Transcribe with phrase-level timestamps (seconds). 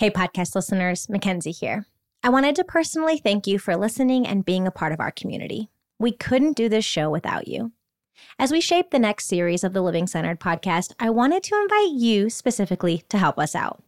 [0.00, 1.84] Hey, podcast listeners, Mickenzie here.
[2.22, 5.68] I wanted to personally thank you for listening and being a part of our community.
[5.98, 7.72] We couldn't do this show without you.
[8.38, 12.00] As we shape the next series of the Living Centered podcast, I wanted to invite
[12.00, 13.82] you specifically to help us out.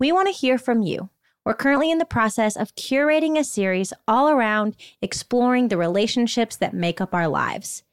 [0.00, 1.08] We want to hear from you.
[1.44, 6.74] We're currently in the process of curating a series all around exploring the relationships that
[6.74, 7.84] make up our lives.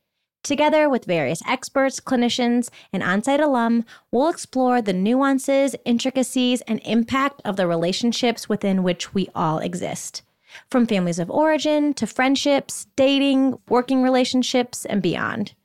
[0.45, 7.41] Together with various experts, clinicians, and on-site alum, we'll explore the nuances, intricacies, and impact
[7.43, 10.21] of the relationships within which we all exist.
[10.69, 15.55] From families of origin to friendships, dating, working relationships, and beyond.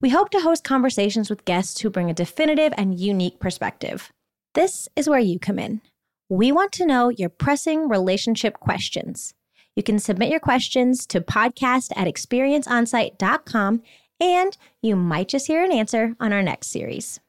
[0.00, 4.10] We hope to host conversations with guests who bring a definitive and unique perspective.
[4.54, 5.82] This is where you come in.
[6.30, 9.34] We want to know your pressing relationship questions.
[9.76, 13.82] You can submit your questions to podcast at experienceonsite.com
[14.20, 17.20] and you might just hear an answer on our next series.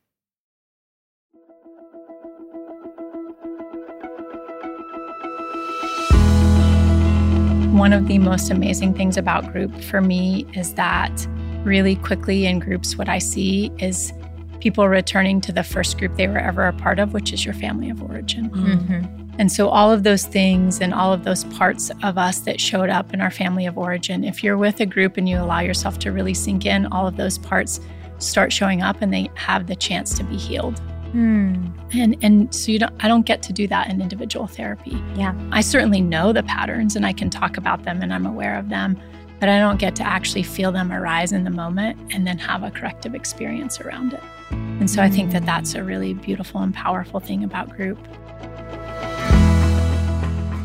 [7.71, 11.27] One of the most amazing things about group for me is that
[11.63, 14.13] really quickly in groups, what I see is
[14.59, 17.53] people returning to the first group they were ever a part of, which is your
[17.55, 18.49] family of origin.
[18.51, 19.20] Mm-hmm.
[19.41, 22.91] And so, all of those things and all of those parts of us that showed
[22.91, 25.97] up in our family of origin, if you're with a group and you allow yourself
[25.99, 27.79] to really sink in, all of those parts
[28.19, 30.79] start showing up and they have the chance to be healed.
[31.13, 31.73] Mm.
[31.91, 35.01] And and so you don't I don't get to do that in individual therapy.
[35.15, 35.33] Yeah.
[35.51, 38.69] I certainly know the patterns and I can talk about them and I'm aware of
[38.69, 38.95] them,
[39.39, 42.61] but I don't get to actually feel them arise in the moment and then have
[42.61, 44.21] a corrective experience around it.
[44.51, 47.97] And so I think that that's a really beautiful and powerful thing about group.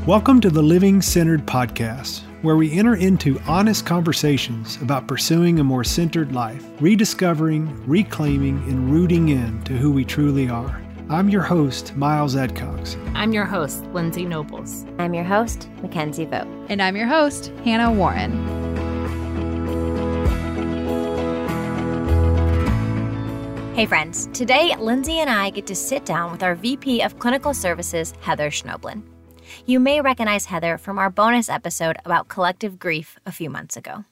[0.06, 5.64] Welcome to the Living Centered Podcast, where we enter into honest conversations about pursuing a
[5.64, 10.80] more centered life, rediscovering, reclaiming, and rooting in to who we truly are.
[11.10, 12.96] I'm your host, Miles Adcox.
[13.16, 14.86] I'm your host, Lindsey Nobles.
[15.00, 16.46] I'm your host, Mickenzie Vogt.
[16.68, 18.30] And I'm your host, Hannah Warren.
[23.74, 24.28] Hey, friends.
[24.32, 28.50] Today, Lindsey and I get to sit down with our VP of Clinical Services, Heather
[28.50, 29.02] Schnoebelen.
[29.68, 34.04] You may recognize Heather from our bonus episode about collective grief a few months ago.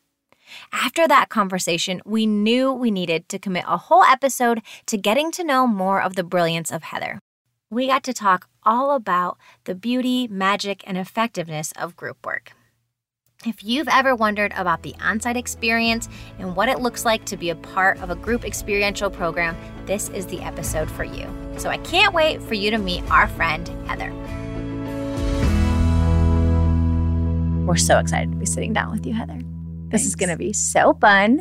[0.73, 5.45] After that conversation, we knew we needed to commit a whole episode to getting to
[5.45, 7.21] know more of the brilliance of Heather.
[7.71, 12.51] We got to talk all about the beauty, magic, and effectiveness of group work.
[13.47, 16.09] If you've ever wondered about the on site experience
[16.41, 20.09] and what it looks like to be a part of a group experiential program, this
[20.09, 21.33] is the episode for you.
[21.59, 24.13] So I can't wait for you to meet our friend, Heather.
[27.67, 29.33] We're so excited to be sitting down with you, Heather.
[29.33, 29.89] Thanks.
[29.89, 31.41] This is going to be so fun.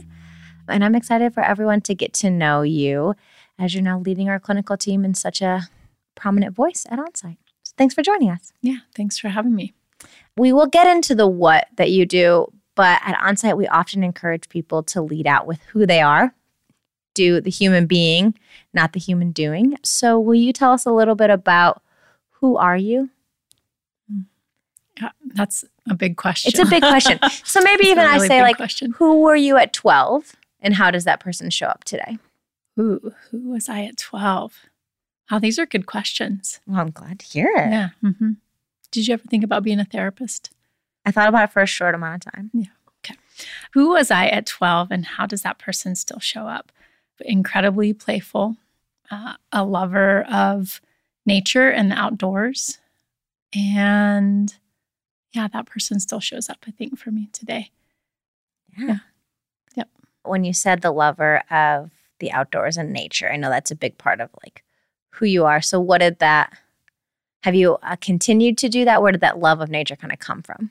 [0.69, 3.15] And I'm excited for everyone to get to know you
[3.59, 5.67] as you're now leading our clinical team in such a
[6.15, 7.39] prominent voice at Onsite.
[7.63, 8.53] So thanks for joining us.
[8.61, 9.73] Yeah, thanks for having me.
[10.37, 14.47] We will get into the what that you do, but at Onsite, we often encourage
[14.47, 16.33] people to lead out with who they are,
[17.13, 18.33] do the human being,
[18.73, 19.75] not the human doing.
[19.83, 21.81] So, will you tell us a little bit about
[22.39, 23.09] who are you?
[24.11, 24.25] Mm.
[25.01, 26.49] Yeah, that's a big question.
[26.49, 27.19] It's a big question.
[27.43, 28.91] So maybe even really I say like, question.
[28.97, 32.17] who were you at 12 and how does that person show up today?
[32.75, 34.53] Who who was I at 12?
[35.29, 36.59] Wow, these are good questions.
[36.65, 37.71] Well, I'm glad to hear it.
[37.71, 37.89] Yeah.
[38.03, 38.31] Mm-hmm.
[38.91, 40.51] Did you ever think about being a therapist?
[41.05, 42.51] I thought about it for a short amount of time.
[42.53, 42.67] Yeah.
[43.03, 43.15] Okay.
[43.73, 46.71] Who was I at 12 and how does that person still show up?
[47.19, 48.57] Incredibly playful,
[49.11, 50.81] uh, a lover of
[51.25, 52.79] nature and the outdoors,
[53.53, 54.55] and
[55.33, 57.71] yeah, that person still shows up, I think, for me today.
[58.77, 58.85] Yeah.
[58.85, 58.97] yeah.
[59.75, 59.89] Yep.
[60.23, 63.97] When you said the lover of the outdoors and nature, I know that's a big
[63.97, 64.63] part of like
[65.11, 65.61] who you are.
[65.61, 66.55] So, what did that,
[67.41, 69.01] have you uh, continued to do that?
[69.01, 70.69] Where did that love of nature kind of come from?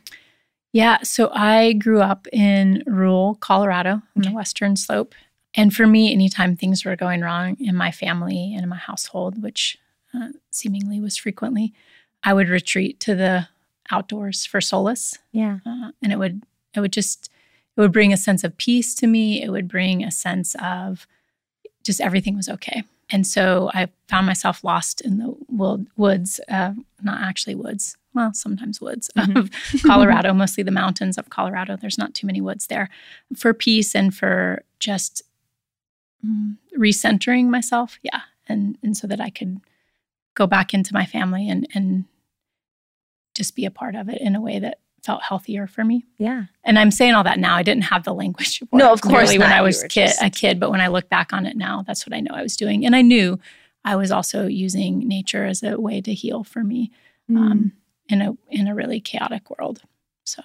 [0.72, 0.98] Yeah.
[1.02, 5.14] So, I grew up in rural Colorado in the Western slope.
[5.54, 9.42] And for me, anytime things were going wrong in my family and in my household,
[9.42, 9.76] which
[10.14, 11.74] uh, seemingly was frequently,
[12.22, 13.48] I would retreat to the
[13.90, 15.18] outdoors for solace.
[15.32, 15.58] Yeah.
[15.66, 16.42] Uh, and it would
[16.74, 17.30] it would just
[17.76, 19.42] it would bring a sense of peace to me.
[19.42, 21.06] It would bring a sense of
[21.82, 22.84] just everything was okay.
[23.10, 28.80] And so I found myself lost in the woods, uh, not actually woods, well, sometimes
[28.80, 29.36] woods mm-hmm.
[29.36, 29.50] of
[29.82, 31.76] Colorado, mostly the mountains of Colorado.
[31.76, 32.88] There's not too many woods there
[33.36, 35.22] for peace and for just
[36.24, 37.98] mm, recentering myself.
[38.02, 38.20] Yeah.
[38.48, 39.60] And, and so that I could
[40.34, 42.04] go back into my family and, and
[43.34, 46.04] just be a part of it in a way that felt healthier for me.
[46.18, 46.44] Yeah.
[46.64, 47.56] And I'm saying all that now.
[47.56, 50.22] I didn't have the language no, of course when I was kid, just...
[50.22, 52.42] a kid, but when I look back on it now, that's what I know I
[52.42, 52.86] was doing.
[52.86, 53.40] And I knew
[53.84, 56.92] I was also using nature as a way to heal for me.
[57.36, 57.72] um,
[58.08, 59.82] in a in a really chaotic world.
[60.24, 60.42] So,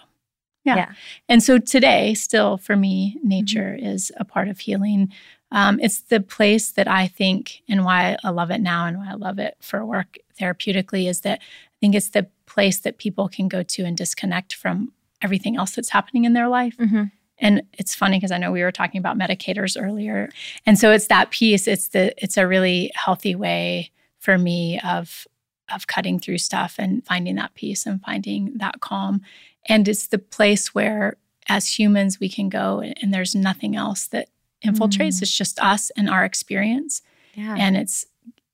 [0.63, 0.75] yeah.
[0.75, 0.91] Yeah.
[1.29, 5.11] And so today, still for me, nature is a part of healing.
[5.51, 9.11] Um, it's the place that I think, and why I love it now, and why
[9.11, 13.29] I love it for work therapeutically, is that I think it's the place that people
[13.29, 14.91] can go to and disconnect from
[15.21, 16.75] everything else that's happening in their life.
[16.77, 17.11] Mhm.
[17.39, 20.29] And it's funny because I know we were talking about medicators earlier.
[20.65, 25.27] And so it's that piece, it's the it's a really healthy way for me of
[25.73, 29.21] of cutting through stuff and finding that peace and finding that calm.
[29.65, 31.17] And it's the place where
[31.49, 34.29] as humans we can go and, and there's nothing else that
[34.65, 35.17] infiltrates.
[35.17, 35.21] Mm.
[35.21, 37.01] It's just us and our experience.
[37.35, 37.55] Yeah.
[37.57, 38.05] And it's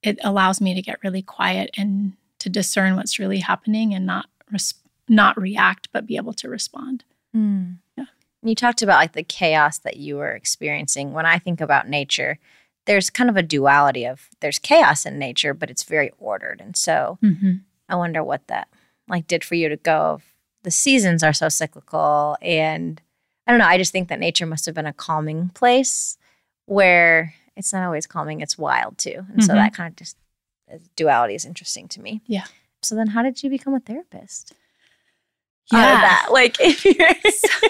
[0.02, 2.14] it allows me to get really quiet and
[2.44, 4.74] to discern what's really happening and not res-
[5.08, 7.04] not react, but be able to respond.
[7.36, 7.78] Mm.
[7.98, 8.06] Yeah.
[8.42, 11.14] You talked about like the chaos that you were experiencing.
[11.14, 12.38] When I think about nature,
[12.86, 16.60] there's kind of a duality of there's chaos in nature, but it's very ordered.
[16.62, 17.54] And so Mm-hmm.
[17.90, 18.68] I wonder what that
[19.08, 20.24] like did for you to go of
[20.64, 23.02] the seasons are so cyclical and
[23.48, 26.18] I don't know, I just think that nature must have been a calming place
[26.66, 29.26] where it's not always calming, it's wild too.
[29.34, 29.56] And so Mhm.
[29.56, 30.16] that kind of just
[30.96, 32.22] duality is interesting to me.
[32.26, 32.46] Yeah.
[32.82, 34.54] So then how did you become a therapist?
[35.72, 35.80] Yeah.
[36.02, 37.08] that, like if you're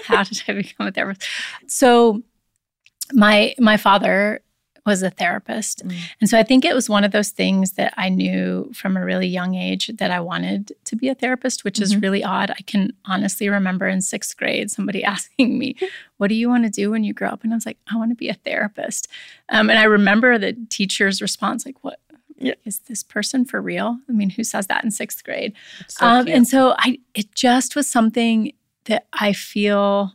[0.05, 1.29] how did I become a therapist?
[1.67, 2.23] So
[3.11, 4.41] my my father
[4.85, 5.85] was a therapist.
[5.87, 5.95] Mm.
[6.19, 9.05] And so I think it was one of those things that I knew from a
[9.05, 12.01] really young age that I wanted to be a therapist, which is Mhm.
[12.01, 12.51] really odd.
[12.51, 15.77] I can honestly remember in 6th grade somebody asking me,
[16.17, 17.95] "What do you want to do when you grow up?" And I was like, "I
[17.95, 19.07] want to be a therapist."
[19.47, 21.99] Um, and I remember the teacher's response like, "What
[22.43, 22.53] Yeah.
[22.65, 23.99] is this person for real?
[24.09, 25.53] I mean, who says that in 6th grade?"
[25.87, 28.53] so um, and so I, it just was something
[28.85, 30.13] that I feel.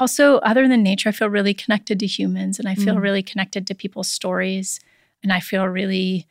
[0.00, 3.02] Also, other than nature, I feel really connected to humans, and I feel Mm.
[3.02, 4.80] really connected to people's stories,
[5.22, 6.26] and I feel really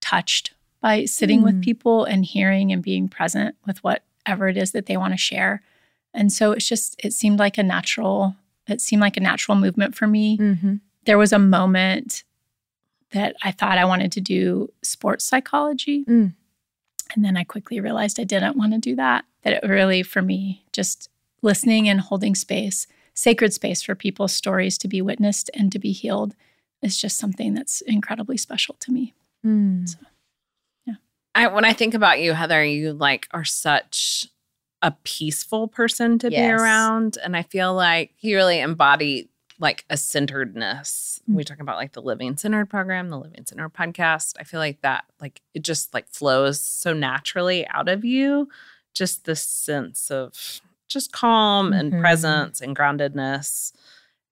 [0.00, 1.62] touched by sitting with Mm.
[1.64, 5.62] people and hearing and being present with whatever it is that they want to share.
[6.14, 8.36] And so it's just it seemed like a natural.
[8.66, 10.80] It seemed like a natural movement for me Mhm.
[11.04, 12.24] there was a moment
[13.12, 16.04] that I thought I wanted to do sports psychology.
[16.04, 16.34] Mm.
[17.14, 19.24] And then I quickly realized I didn't want to do that.
[19.42, 21.08] That it really, for me, just
[21.40, 25.92] listening and holding space, sacred space for people's stories to be witnessed and to be
[25.92, 26.34] healed
[26.82, 29.14] is just something that's incredibly special to me.
[29.44, 29.94] Mm.
[31.36, 34.26] I when I think about you, Heather, you like are such
[34.82, 37.18] a peaceful person to be around.
[37.22, 41.20] And I feel like you really embody like a centeredness.
[41.30, 41.34] Mm.
[41.34, 44.34] We talk about like the Living Centered program, the Living Centered podcast.
[44.38, 48.48] I feel like that like it just like flows so naturally out of you.
[48.94, 52.00] Just this sense of just calm and Mhm.
[52.00, 53.72] presence and groundedness.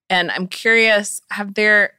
[0.09, 1.95] And I'm curious, have there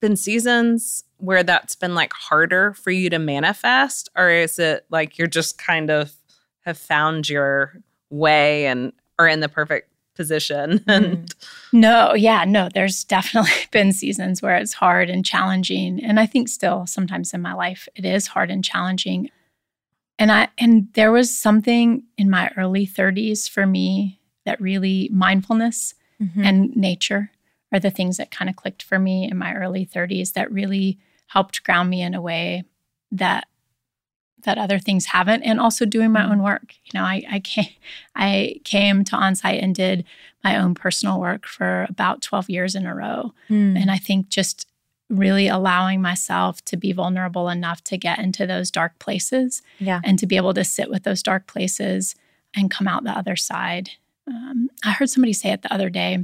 [0.00, 5.16] been seasons where that's been like harder for you to manifest or is it like
[5.16, 6.12] you're just kind of
[6.60, 7.80] have found your
[8.10, 11.34] way and are in the perfect position and
[11.72, 16.02] No, yeah, no, there's definitely been seasons where it's hard and challenging.
[16.02, 19.30] And I think still sometimes in my life it is hard and challenging.
[20.18, 25.94] And I and there was something in my early 30s for me that really mindfulness
[26.20, 26.44] Mhm.
[26.46, 27.30] and nature
[27.72, 30.98] are the things that kind of clicked for me in my early 30s that really
[31.26, 32.64] helped ground me in a way
[33.12, 33.46] that
[34.46, 37.68] that other things haven't and also doing my own work you know i i came
[38.16, 40.04] i came to onsite and did
[40.42, 43.80] my own personal work for about 12 years in a row Mm.
[43.80, 44.66] and i think just
[45.08, 50.00] really allowing myself to be vulnerable enough to get into those dark places yeah.
[50.02, 52.16] and to be able to sit with those dark places
[52.56, 53.90] and come out the other side.
[54.26, 56.14] Um, I heard somebody say it the other day,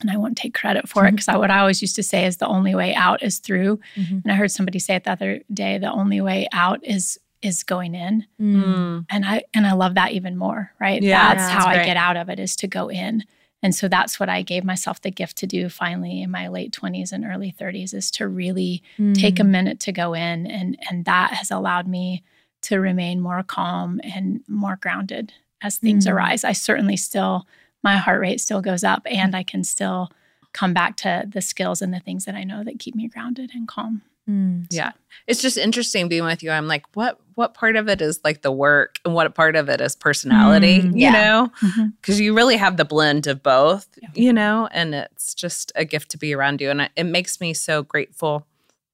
[0.00, 2.36] and I won't take credit for it because what I always used to say is
[2.36, 3.80] the only way out is through.
[3.96, 4.22] Mhm.
[4.22, 7.62] And I heard somebody say it the other day, the only way out is is
[7.62, 8.26] going in.
[8.40, 9.06] Mm.
[9.08, 11.00] And I and I love that even more, right?
[11.02, 13.24] Yeah, that's that's how I get out of it is to go in.
[13.62, 16.72] And so that's what I gave myself the gift to do finally in my late
[16.72, 18.82] 20s and early 30s is to really
[19.14, 19.48] take a Mm.
[19.48, 22.22] minute to go in and and that has allowed me
[22.62, 26.12] to remain more calm and more grounded as things Mm.
[26.12, 27.46] arise i certainly still
[27.82, 30.10] my heart rate still goes up and i can still
[30.52, 33.50] come back to the skills and the things that i know that keep me grounded
[33.54, 34.66] and calm Mm.
[34.70, 34.90] yeah
[35.28, 38.42] it's just interesting being with you i'm like what what part of it is like
[38.42, 41.12] the work and what part of it is personality Mm, you yeah.
[41.12, 41.92] know Mhm.
[42.00, 44.08] because you really have the blend of both Yeah.
[44.14, 47.54] you know and it's just a gift to be around you and it makes me
[47.54, 48.48] so grateful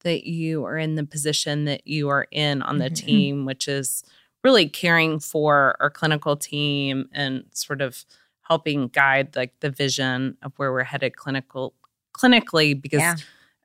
[0.04, 2.94] that you are in the position that you are in on the Mhm.
[2.96, 4.04] team which is
[4.44, 8.04] really caring for our clinical team and sort of
[8.48, 11.72] helping guide like the vision of where we're headed clinical
[12.14, 13.16] clinically because Yeah.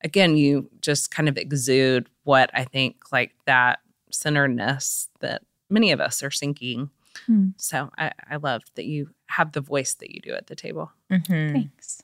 [0.08, 3.80] Again you just kind of exude what i think like that
[4.12, 6.90] centeredness that many of us are sinking.
[7.26, 7.50] Hmm.
[7.58, 10.92] So I, I love that you have the voice that you do at the table.
[11.12, 11.52] Mhm.
[11.52, 12.04] Thanks.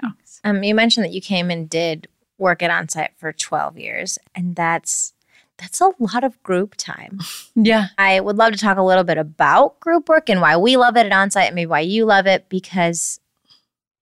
[0.00, 0.40] Thanks.
[0.44, 4.54] Um, you mentioned that you came and did work at onsite for 12 years, and
[4.54, 5.14] that's
[5.56, 7.18] that's a lot of group time.
[7.56, 7.88] Yeah.
[7.98, 10.96] I would love to talk a little bit about group work and why we love
[10.96, 13.18] it at onsite and maybe why you love it because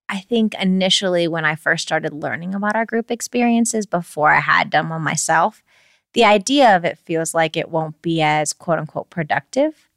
[0.09, 4.71] I think initially when I first started learning about our group experiences before I had
[4.71, 5.63] done one myself,
[6.15, 9.89] the idea of it feels like it won't be as quote unquote productive.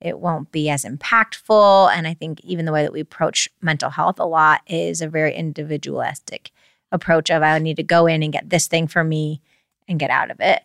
[0.00, 1.90] It won't be as impactful.
[1.96, 5.08] And I think even the way that we approach mental health a lot is a
[5.08, 6.50] very individualistic
[6.90, 9.40] approach of I need to go in and get this thing for me
[9.88, 10.62] and get out of it.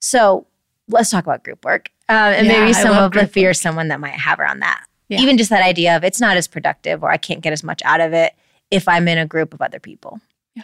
[0.00, 0.46] So
[0.88, 3.62] let's talk about group work uh, and Yeah, maybe some of the fears work.
[3.62, 4.84] someone that might have around that.
[5.08, 5.20] Yeah.
[5.20, 7.82] Even just that idea of it's not as productive or I can't get as much
[7.84, 8.34] out of it
[8.70, 10.20] if I'm in a group of other people.
[10.54, 10.62] Yeah.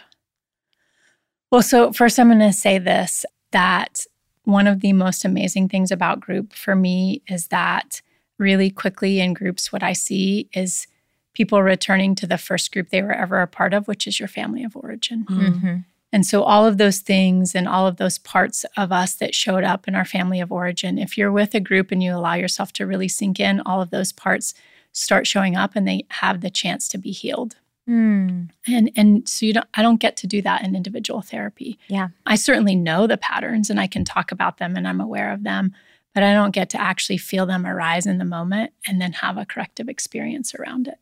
[1.51, 4.05] Well, so first, I'm going to say this that
[4.43, 8.01] one of the most amazing things about group for me is that
[8.37, 10.87] really quickly in groups, what I see is
[11.33, 14.27] people returning to the first group they were ever a part of, which is your
[14.27, 15.25] family of origin.
[15.25, 15.77] Mm-hmm.
[16.13, 19.63] And so, all of those things and all of those parts of us that showed
[19.63, 22.73] up in our family of origin, if you're with a group and you allow yourself
[22.73, 24.53] to really sink in, all of those parts
[24.91, 27.55] start showing up and they have the chance to be healed.
[27.89, 28.49] Mm.
[28.67, 31.79] And and so you don't I don't get to do that in individual therapy.
[31.87, 32.09] Yeah.
[32.25, 35.43] I certainly know the patterns and I can talk about them and I'm aware of
[35.43, 35.73] them,
[36.13, 39.37] but I don't get to actually feel them arise in the moment and then have
[39.37, 40.99] a corrective experience around it.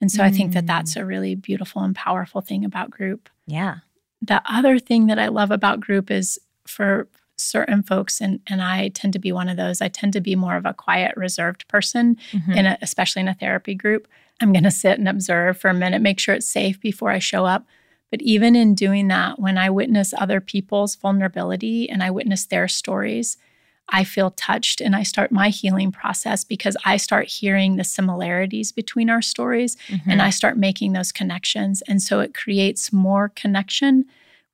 [0.00, 3.28] And so I think that that's a really beautiful and powerful thing about group.
[3.46, 3.78] Yeah.
[4.22, 8.88] The other thing that I love about group is for certain folks and and I
[8.88, 9.80] tend to be one of those.
[9.80, 12.56] I tend to be more of a quiet reserved person Mhm.
[12.56, 14.08] in a, especially in a therapy group.
[14.40, 17.20] I'm going to sit and observe for a minute, make sure it's safe before I
[17.20, 17.64] show up.
[18.10, 22.66] But even in doing that, when I witness other people's vulnerability and I witness their
[22.66, 23.36] stories,
[23.90, 28.70] I feel touched and I start my healing process because I start hearing the similarities
[28.70, 29.76] between our stories
[30.06, 31.82] and I start making those connections.
[31.88, 34.04] And so it creates more connection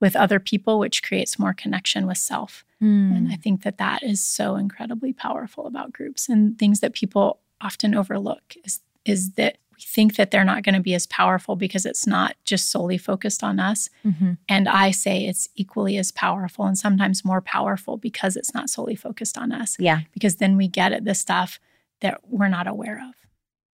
[0.00, 2.64] with other people, which creates more connection with self.
[2.82, 3.16] Mm.
[3.16, 7.40] And I think that that is so incredibly powerful about groups and things that people
[7.60, 11.86] often overlook is, is that think that they're not going to be as powerful because
[11.86, 13.88] it's not just solely focused on us.
[14.04, 14.38] Mhm.
[14.48, 18.96] And I say it's equally as powerful and sometimes more powerful because it's not solely
[18.96, 19.98] focused on us, Yeah.
[20.12, 21.60] because because then we get at the stuff
[22.00, 23.14] that we're not aware of.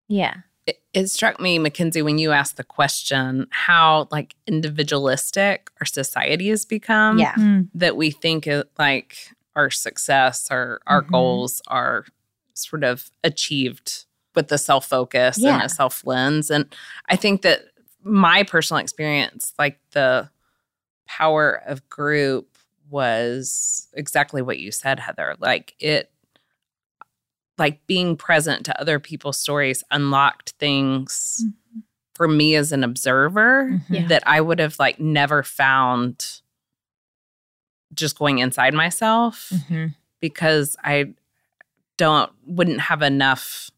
[0.08, 0.38] Yeah.
[0.66, 6.50] It, it struck me, Mickenzie, when you asked the question, how like individualistic our society
[6.50, 7.20] has become.
[7.20, 7.36] Yeah.
[7.74, 9.18] that we think it, like
[9.56, 11.12] our success or our Mhm.
[11.12, 12.06] goals are
[12.54, 14.06] sort of achieved
[14.38, 15.56] with the self focus Yeah.
[15.56, 16.50] and a self lens.
[16.50, 16.74] And
[17.10, 17.62] I think that
[18.04, 20.30] my personal experience, like the
[21.08, 22.48] power of group,
[22.90, 25.36] was exactly what you said, Heather.
[25.40, 26.10] Like it,
[27.58, 31.82] like being present to other people's stories unlocked things Mhm.
[32.14, 33.82] for me as an observer Mhm.
[33.90, 34.08] Yeah.
[34.08, 36.42] that I would have like never found
[37.94, 39.96] just going inside myself Mhm.
[40.22, 41.14] because I
[41.98, 43.72] don't wouldn't have enough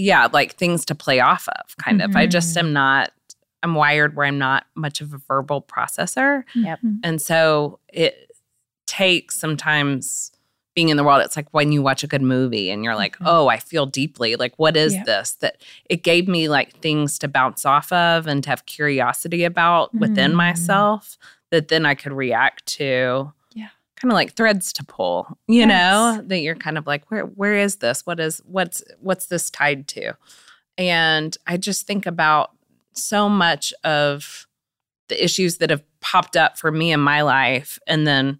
[0.00, 2.16] yeah, like things to play off of kind of.
[2.16, 2.60] I just Mhm.
[2.60, 3.12] am not
[3.62, 6.44] I'm wired where I'm not much of a verbal processor.
[6.54, 6.78] Yep.
[6.82, 7.00] Mhm.
[7.04, 8.32] And so it
[8.86, 10.32] takes sometimes
[10.74, 11.20] being in the world.
[11.22, 13.26] It's like when you watch a good movie and you're like, Mhm.
[13.26, 14.36] oh, I feel deeply.
[14.36, 15.04] Like, what is Yeah.
[15.04, 15.32] this?
[15.40, 15.56] That
[15.90, 20.30] it gave me like things to bounce off of and to have curiosity about within
[20.32, 20.36] Mm.
[20.36, 21.18] myself
[21.50, 23.32] that then I could react to.
[24.00, 25.68] Kind of like threads to pull, you Yes.
[25.68, 28.06] know, that you're kind of like, where where is this?
[28.06, 30.14] What is what's what's this tied to?
[30.78, 32.52] And I just think about
[32.94, 34.46] so much of
[35.08, 38.38] the issues that have popped up for me in my life and then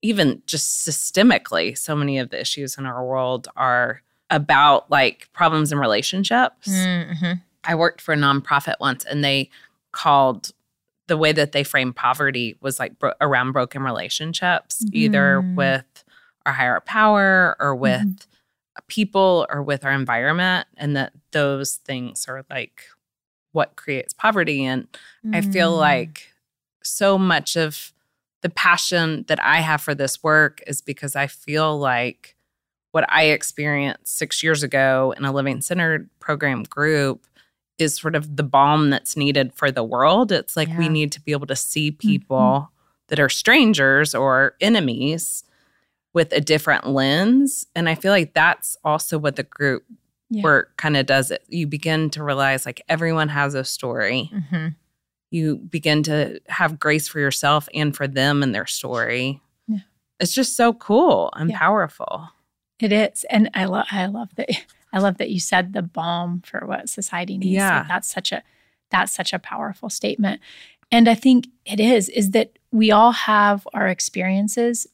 [0.00, 5.70] even just systemically so many of the issues in our world are about like problems
[5.72, 7.42] in relationships Mhm.
[7.64, 9.50] i worked for a nonprofit once and they
[9.92, 10.52] called
[11.06, 15.54] the way that they framed poverty was like bro- around broken relationships either Mm.
[15.56, 16.04] with
[16.46, 18.26] our higher power or with Mhm.
[18.88, 22.82] people or with our environment and that those things are like
[23.52, 24.88] what creates poverty and
[25.32, 25.78] I feel Mm.
[25.78, 26.32] like
[26.82, 27.92] so much of
[28.42, 32.36] the passion that I have for this work is because I feel like
[32.90, 37.26] what I experienced six years ago in a living centered program group
[37.78, 40.30] is sort of the balm that's needed for the world.
[40.32, 42.70] It's like we need to be able to see people
[43.08, 45.44] that are strangers or enemies
[46.12, 47.66] with a different lens.
[47.74, 49.84] And I feel like that's also what the group
[50.30, 50.42] Yeah.
[50.42, 51.44] work kind of does it.
[51.48, 54.74] You begin to realize like everyone has a story Mhm.
[55.30, 59.40] you begin to have grace for yourself and for them and their story.
[59.66, 59.80] Yeah.
[60.20, 61.58] It's just so cool and Yeah.
[61.58, 62.28] powerful.
[62.80, 64.48] It is, and I love I love that
[64.94, 67.54] I love that you said the balm for what society needs.
[67.54, 67.80] Yeah.
[67.80, 68.42] Like, that's such a
[68.90, 70.40] that's such a powerful statement.
[70.92, 74.86] And I think it is is that we all have our experiences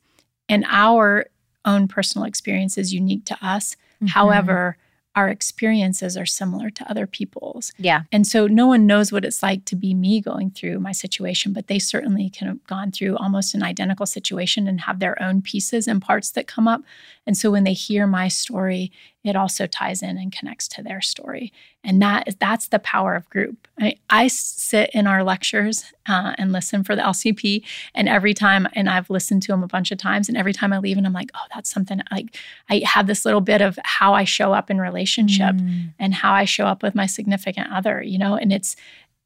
[0.49, 1.27] and our
[1.67, 3.77] own personal experience is unique to us.
[3.97, 4.07] Mm-hmm.
[4.07, 4.79] However,
[5.17, 7.73] our experiences are similar to other people's.
[7.79, 8.03] Yeah.
[8.13, 11.53] And so no one knows what it's like to be me going through my situation,
[11.53, 15.43] but they certainly can have gone through almost an identical situation and have their own
[15.43, 16.83] pieces and parts that come up.
[17.27, 21.03] And so when they hear my story, it also ties in and connects to their
[21.03, 21.53] story.
[21.85, 23.69] And that is that's the power of group.
[23.79, 27.63] I, I sit in our lectures uh, and listen for the LCP,
[27.95, 30.73] and every time, and I've listened to them a bunch of times, and every time
[30.73, 32.37] I leave, and I'm like, oh, that's something like
[32.69, 35.93] I have this little bit of how I show up in relationship Mm.
[35.99, 38.77] and how I show up with my significant other, you know, and it's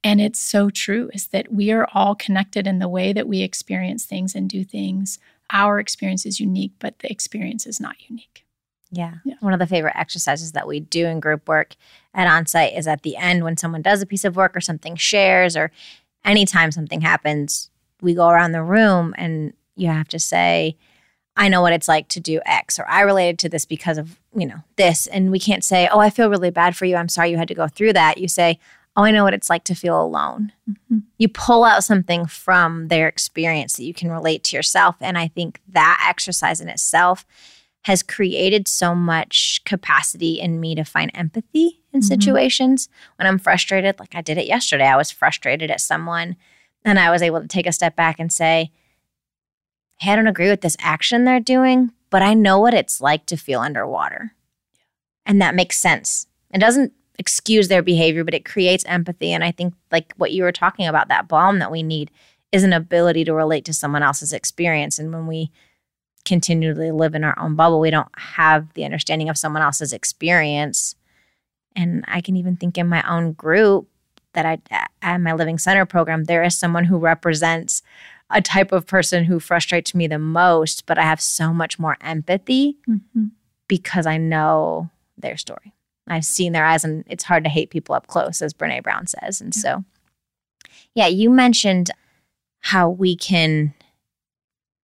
[0.02, 3.40] and it's so true is that we are all connected in the way that we
[3.42, 5.18] experience things and do things.
[5.50, 8.43] Our experience is unique, but the experience is not unique.
[8.94, 9.14] Yeah.
[9.24, 9.34] Yeah.
[9.40, 11.74] One of the favorite exercises that we do in group work
[12.14, 14.96] at onsite is at the end when someone does a piece of work or something
[14.96, 15.70] shares or
[16.24, 17.70] anytime something happens,
[18.00, 20.76] we go around the room and you have to say,
[21.36, 24.18] I know what it's like to do X or I related to this because of,
[24.36, 25.06] you know, this.
[25.08, 26.94] And we can't say, Oh, I feel really bad for you.
[26.96, 28.18] I'm sorry you had to go through that.
[28.18, 28.60] You say,
[28.96, 30.52] Oh, I know what it's like to feel alone.
[30.70, 31.02] Mhm.
[31.18, 34.94] You pull out something from their experience that you can relate to yourself.
[35.00, 37.26] And I think that exercise in itself
[37.84, 42.04] has created so much capacity in me to find empathy in Mhm.
[42.04, 43.98] situations when I'm frustrated.
[43.98, 44.86] Like I did it yesterday.
[44.86, 46.36] I was frustrated at someone
[46.84, 48.70] and I was able to take a step back and say,
[49.98, 53.26] Hey, I don't agree with this action they're doing, but I know what it's like
[53.26, 54.32] to feel underwater.
[55.24, 56.26] And that makes sense.
[56.52, 59.32] It doesn't excuse their behavior, but it creates empathy.
[59.32, 62.10] And I think, like what you were talking about, that balm that we need
[62.50, 64.98] is an ability to relate to someone else's experience.
[64.98, 65.50] And when we
[66.24, 70.94] continually live in our own bubble, we don't have the understanding of someone else's experience.
[71.76, 73.88] And I can even think in my own group
[74.32, 74.58] that I,
[75.02, 77.82] at my Living Center program, there is someone who represents
[78.30, 81.96] a type of person who frustrates me the most, but I have so much more
[82.00, 83.30] empathy Mhm.
[83.68, 85.72] because I know their story.
[86.06, 89.06] I've seen their eyes, and it's hard to hate people up close, as Brene Brown
[89.06, 89.40] says.
[89.40, 89.84] And so,
[90.94, 91.90] yeah, you mentioned
[92.60, 93.74] how we can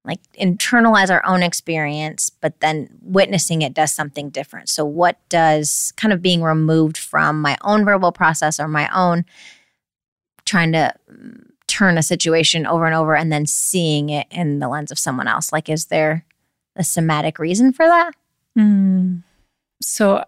[0.09, 4.69] like internalize our own experience, but then witnessing it does something different.
[4.69, 9.23] So, what does kind of being removed from my own verbal process or my own
[10.45, 14.67] trying to mm, turn a situation over and over and then seeing it in the
[14.67, 15.53] lens of someone else?
[15.53, 16.25] Like, is there
[16.75, 18.13] a somatic reason for that?
[18.57, 19.21] Mm.
[19.81, 20.25] So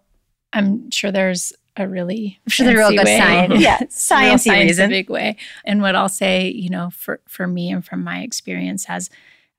[0.54, 3.17] I'm sure there's a really I'm sure a real good way.
[3.17, 3.60] science.
[3.60, 4.39] Yeah, real sciencey reason.
[4.39, 5.38] scientific way.
[5.65, 9.10] And what I'll say, you know, for for me and from my experience as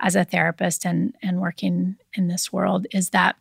[0.03, 3.37] as a therapist and and working in this world is that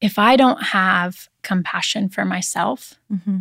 [0.00, 3.38] if I don't have compassion for myself Mm-hmm.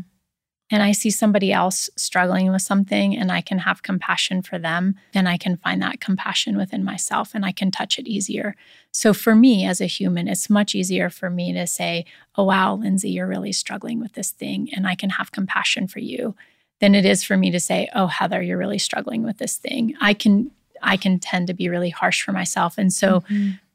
[0.72, 4.96] and I see somebody else struggling with something and I can have compassion for them,
[5.14, 8.56] then I can find that compassion within myself and I can touch it easier.
[8.92, 12.76] So for me as a human, it's much easier for me to say, Oh, wow,
[12.76, 16.36] Lindsey, you're really struggling with this thing and I can have compassion for you
[16.80, 19.94] than it is for me to say, Oh, Heather, you're really struggling with this thing.
[20.00, 20.52] I can.
[20.86, 22.78] I can tend to be really harsh for myself.
[22.78, 23.24] And so,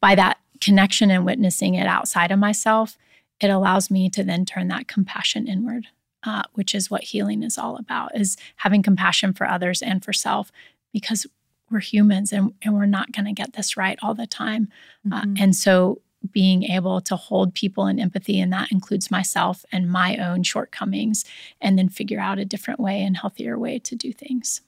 [0.01, 2.97] by that connection and witnessing it outside of myself,
[3.41, 5.87] it allows me to then turn that compassion inward
[6.25, 10.13] uh, which is what healing is all about is having compassion for others and for
[10.13, 10.53] self
[10.93, 11.27] because
[11.71, 14.69] we're humans and, and we're not going to get this right all the time
[15.11, 15.41] uh, Mhm.
[15.41, 20.17] and so being able to hold people in empathy and that includes myself and my
[20.19, 21.25] own shortcomings
[21.61, 24.61] and then figure out a different way and healthier way to do things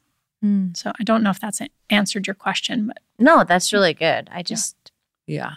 [0.43, 0.77] Mm.
[0.77, 4.29] so i don't know if that's answered your question but No, that's really good.
[4.33, 4.91] I just,
[5.27, 5.53] Yeah.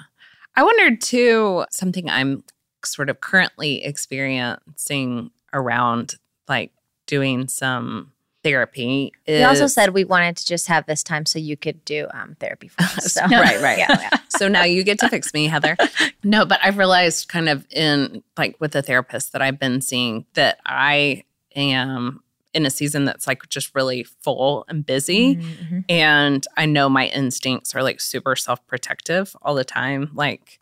[0.56, 2.44] I wondered too, something I'm
[2.84, 6.16] sort of currently experiencing around
[6.48, 6.72] like
[7.08, 8.12] doing some
[8.44, 9.12] therapy.
[9.26, 12.08] Is, we also said we wanted to just have this time so you could do
[12.14, 13.14] um, therapy for us.
[13.14, 13.22] So.
[13.30, 13.80] Right, right.
[13.80, 14.18] Yeah, yeah.
[14.30, 15.76] so now you get to fix me, Heather.
[16.24, 20.26] No, but I've realized kind of in like with the therapist that I've been seeing
[20.34, 21.24] that I
[21.56, 22.24] am
[22.56, 25.36] in a season that's like just really full and busy.
[25.36, 25.86] Mhm.
[25.90, 30.10] And I know my instincts are like super self protective all the time.
[30.16, 30.60] Like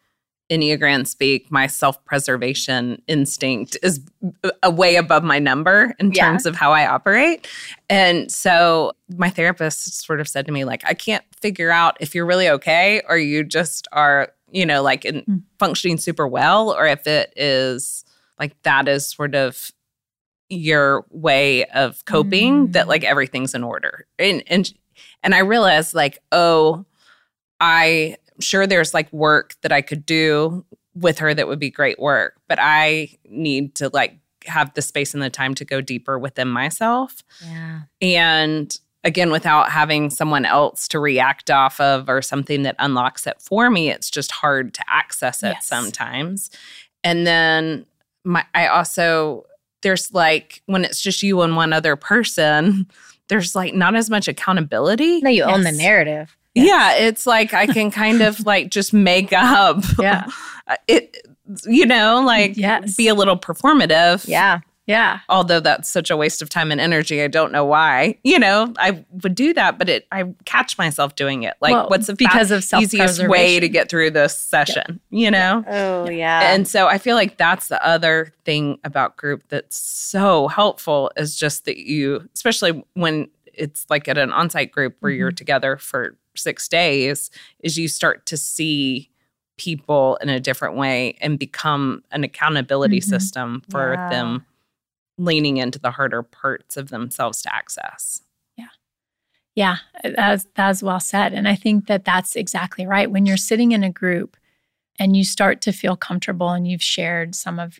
[0.49, 4.01] Enneagram speak, my self preservation instinct is
[4.61, 6.25] a way above my number in Yeah.
[6.25, 7.47] terms of how I operate.
[7.89, 12.13] And so my therapist sort of said to me, like, I can't figure out if
[12.13, 15.41] you're really okay or you just are, you know, like in, Mm.
[15.59, 18.03] functioning super well, or if it is
[18.39, 19.71] like that is sort of
[20.49, 22.89] your way of coping that Mm.
[22.89, 24.73] like everything's in order and and
[25.23, 26.85] and i realized like oh
[27.59, 31.69] i I'm sure there's like work that I could do with her that would be
[31.69, 35.81] great work, but I need to like have the space and the time to go
[35.81, 37.23] deeper within myself.
[37.45, 37.81] Yeah.
[38.01, 43.39] And again, without having someone else to react off of or something that unlocks it
[43.39, 45.67] for me, it's just hard to access it Yes.
[45.67, 46.49] sometimes.
[47.03, 47.85] And then
[48.23, 49.45] my I also
[49.83, 52.87] there's like when it's just you and one other person,
[53.29, 55.21] there's like not as much accountability.
[55.21, 55.77] No, you own the Yes.
[55.77, 56.37] narrative.
[56.55, 60.25] Yeah, it's like I can kind of like just make up Yeah.
[60.87, 61.17] it
[61.67, 62.95] you know, like Yes.
[62.95, 64.27] be a little performative.
[64.27, 64.61] Yeah.
[64.85, 65.19] Yeah.
[65.29, 67.21] Although that's such a waste of time and energy.
[67.21, 68.17] I don't know why.
[68.23, 71.53] You know, I would do that, but it I catch myself doing it.
[71.61, 75.63] Like Well, what's the because of easiest way to get through this session, you know?
[75.69, 76.53] Oh, yeah.
[76.53, 81.37] And so I feel like that's the other thing about group that's so helpful is
[81.37, 86.17] just that you, especially when it's like at an on-site group where you're together for
[86.35, 89.09] six days, is you start to see
[89.57, 93.03] people in a different way and become an accountability Mhm.
[93.05, 94.09] system for Yeah.
[94.09, 94.45] them
[95.17, 98.21] leaning into the harder parts of themselves to access.
[98.57, 98.67] Yeah,
[99.55, 101.33] Yeah, that's that's well said.
[101.33, 103.09] And I think that that's exactly right.
[103.11, 104.37] When you're sitting in a group
[104.99, 107.79] and you start to feel comfortable and you've shared some of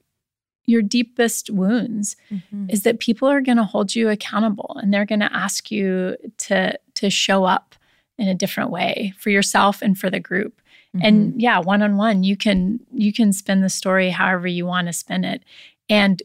[0.66, 2.72] your deepest wounds, Mhm.
[2.72, 6.16] is that people are going to hold you accountable and they're going to ask you
[6.38, 7.76] to to show up
[8.18, 10.62] in a different way for yourself and for the group.
[10.96, 11.06] Mm-hmm.
[11.06, 14.88] And yeah, one on one, you can you can spin the story however you want
[14.88, 15.44] to spin it.
[15.90, 16.22] And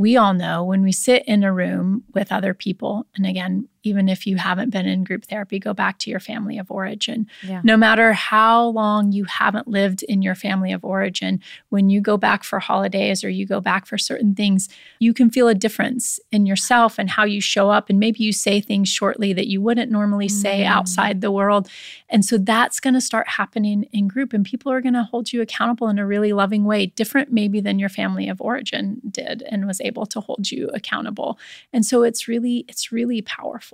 [0.00, 4.08] we all know when we sit in a room with other people, and again, even
[4.08, 7.26] if you haven't been in group therapy, go back to your family of origin.
[7.42, 7.60] Yeah.
[7.64, 11.40] No matter how long you haven't lived in your family of origin,
[11.70, 15.30] when you go back for holidays or you go back for certain things, you can
[15.30, 17.88] feel a difference in yourself and how you show up.
[17.88, 20.66] And maybe you say things shortly that you wouldn't normally say Mm.
[20.66, 21.68] outside the world.
[22.08, 25.32] And so that's going to start happening in group, and people are going to hold
[25.32, 29.42] you accountable in a really loving way, different maybe than your family of origin did
[29.50, 31.38] and was able to hold you accountable.
[31.72, 33.69] And so it's really, it's really powerful.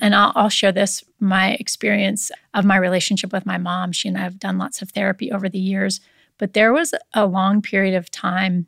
[0.00, 3.92] And I'll, I'll share this my experience of my relationship with my mom.
[3.92, 6.00] She and I have done lots of therapy over the years,
[6.38, 8.66] but there was a long period of time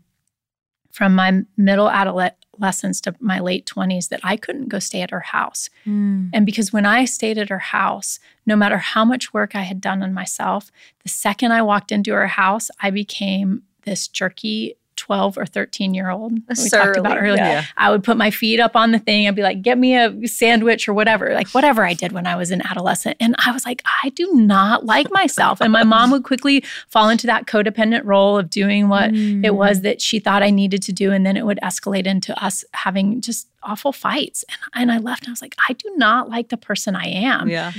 [0.97, 5.21] from my middle adolescence to my late 20s that I couldn't go stay at her
[5.21, 5.69] house.
[5.87, 6.31] Mm.
[6.33, 9.79] And because when I stayed at her house, no matter how much work I had
[9.79, 10.71] done on myself,
[11.03, 16.11] the second I walked into her house, I became this jerky 12 or 13 year
[16.11, 17.37] old we talked about earlier.
[17.43, 17.65] yeah.
[17.77, 19.29] I would put my feet up on the thing.
[19.29, 22.37] I'd be like, get me a sandwich or whatever, like whatever I did when I
[22.37, 23.17] was an adolescent.
[23.21, 25.61] And I was like, I do not like myself.
[25.61, 29.45] And my mom would quickly fall into that codependent role of doing what Mm.
[29.45, 31.13] it was that she thought I needed to do.
[31.13, 34.45] And then it would escalate into us having just awful fights.
[34.75, 37.07] And, and I left and I was like, I do not like the person I
[37.07, 37.49] am.
[37.49, 37.73] Yeah.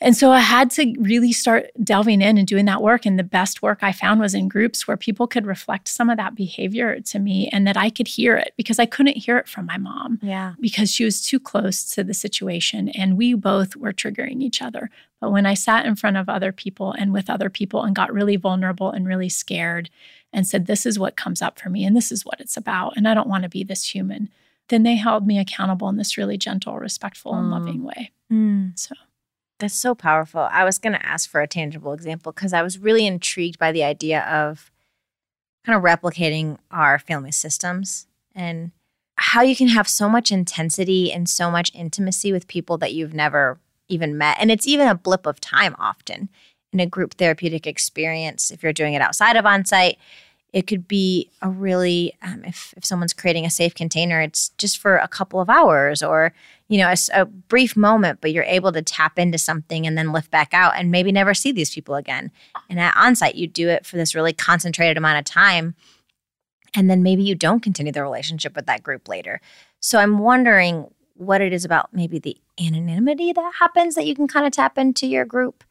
[0.00, 3.06] And so I had to really start delving in and doing that work.
[3.06, 6.16] And the best work I found was in groups where people could reflect some of
[6.18, 9.48] that behavior to me and that I could hear it because I couldn't hear it
[9.48, 10.54] from my mom Yeah.
[10.60, 14.90] because she was too close to the situation and we both were triggering each other.
[15.20, 18.12] But when I sat in front of other people and with other people and got
[18.12, 19.88] really vulnerable and really scared
[20.32, 22.94] and said, This is what comes up for me and this is what it's about,
[22.96, 24.28] and I don't want to be this human,
[24.68, 27.50] then they held me accountable in this really gentle, respectful, and Mm.
[27.52, 28.10] loving way.
[28.30, 28.78] Mm.
[28.78, 28.94] So,
[29.64, 30.46] That's so powerful.
[30.52, 33.72] I was going to ask for a tangible example because I was really intrigued by
[33.72, 34.70] the idea of
[35.64, 38.72] kind of replicating our family systems and
[39.16, 43.14] how you can have so much intensity and so much intimacy with people that you've
[43.14, 44.36] never even met.
[44.38, 46.28] And it's even a blip of time often
[46.70, 48.50] in a group therapeutic experience.
[48.50, 49.96] If you're doing it outside of on site,
[50.54, 54.78] it could be a really, um, if, if someone's creating a safe container, it's just
[54.78, 56.32] for a couple of hours or
[56.68, 60.30] you know, a brief moment, but you're able to tap into something and then lift
[60.30, 62.30] back out and maybe never see these people again.
[62.70, 65.74] And at onsite, you do it for this really concentrated amount of time.
[66.74, 69.40] And then maybe you don't continue the relationship with that group later.
[69.80, 74.26] So I'm wondering what it is about maybe the anonymity that happens that you can
[74.26, 75.64] kind of tap into your group,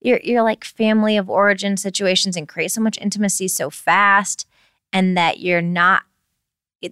[0.00, 4.46] your, your like family of origin situations and create so much intimacy so fast.
[4.92, 6.02] And that you're not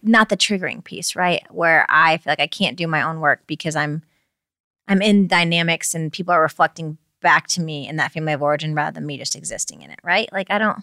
[0.03, 1.43] not the triggering piece, right?
[1.51, 4.03] Where I feel like I can't do my own work because I'm
[4.89, 8.75] I'm in dynamics and people are reflecting back to me in that family of origin
[8.75, 10.31] rather than me just existing in it, right?
[10.33, 10.83] Like I don't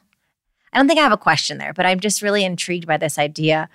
[0.73, 3.19] I don't think I have a question there, but I'm just really intrigued by this
[3.19, 3.69] idea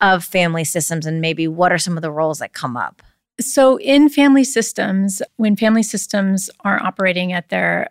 [0.00, 3.02] of family systems and maybe what are some of the roles that come up.
[3.40, 7.88] So, in family systems, when family systems aren't operating at their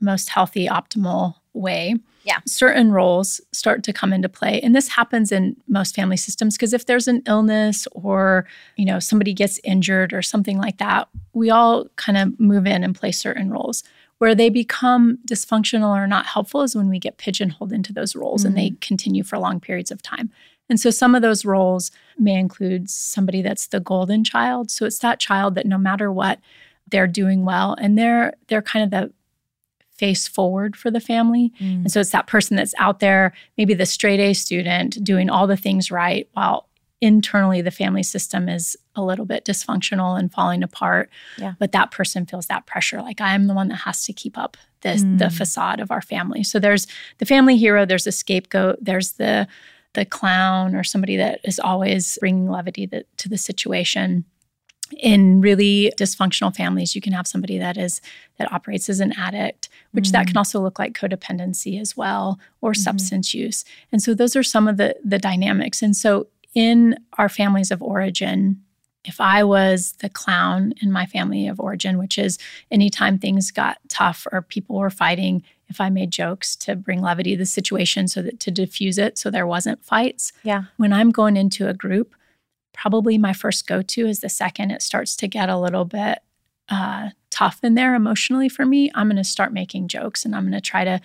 [0.00, 2.38] most healthy, optimal way, Yeah.
[2.46, 4.60] certain roles start to come into play.
[4.60, 8.98] And this happens in most family systems because if there's an illness or, you know,
[8.98, 13.12] somebody gets injured or something like that, we all kind of move in and play
[13.12, 13.82] certain roles.
[14.18, 18.44] Where they become dysfunctional or not helpful is when we get pigeonholed into those roles
[18.44, 18.80] and they mm.
[18.82, 20.30] continue for long periods of time.
[20.70, 24.70] And so some of those roles may include somebody that's the golden child.
[24.70, 26.38] So it's that child that no matter what,
[26.90, 29.12] they're doing well and they're they're kind of the
[29.92, 31.52] face forward for the family.
[31.60, 35.46] And so it's that person that's out there, maybe the straight A student doing all
[35.46, 36.68] the things right while
[37.02, 41.10] internally the family system is a little bit dysfunctional and falling apart.
[41.38, 41.52] Yeah.
[41.58, 44.56] But that person feels that pressure like I'm the one that has to keep up
[44.82, 45.32] this the Mm.
[45.32, 46.42] facade of our family.
[46.42, 46.86] So there's
[47.18, 49.46] the family hero, there's the scapegoat, there's the
[49.94, 54.24] the clown or somebody that is always bringing levity to, to the situation.
[54.96, 58.00] In really dysfunctional families you can have somebody that is
[58.38, 60.38] that operates as an addict which that can mm.
[60.38, 62.80] also look like codependency as well or mm-hmm.
[62.80, 63.64] substance use.
[63.92, 65.80] And so those are some of the the dynamics.
[65.80, 68.60] And so in our families of origin
[69.04, 72.38] if i was the clown in my family of origin which is
[72.70, 77.32] anytime things got tough or people were fighting if i made jokes to bring levity
[77.32, 80.64] to the situation so that to diffuse it so there wasn't fights Yeah.
[80.76, 82.14] when i'm going into a group
[82.72, 86.20] probably my first go to is the second it starts to get a little bit
[86.68, 88.92] uh, tough in there emotionally for me.
[88.94, 91.00] I'm going to start making jokes and I'm going to try to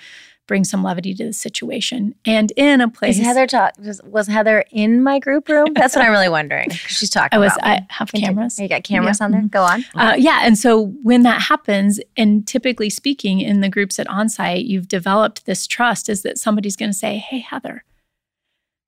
[0.47, 2.15] bring some levity to the situation.
[2.25, 3.73] And in a place, Is Heather talk?
[4.05, 5.73] Was, Heather in my group room?
[5.73, 6.69] That's what I'm really wondering.
[6.71, 7.35] She's talking.
[7.35, 7.67] I was, about.
[7.67, 8.27] I have Continue.
[8.35, 8.59] cameras.
[8.59, 9.25] You got cameras Yeah.
[9.25, 9.41] on there.
[9.43, 9.85] Go on.
[9.95, 10.41] Uh, yeah.
[10.43, 15.45] And so when that happens, and typically speaking, in the groups at onsite, you've developed
[15.45, 17.83] this trust is that somebody's going to say, Hey, Heather,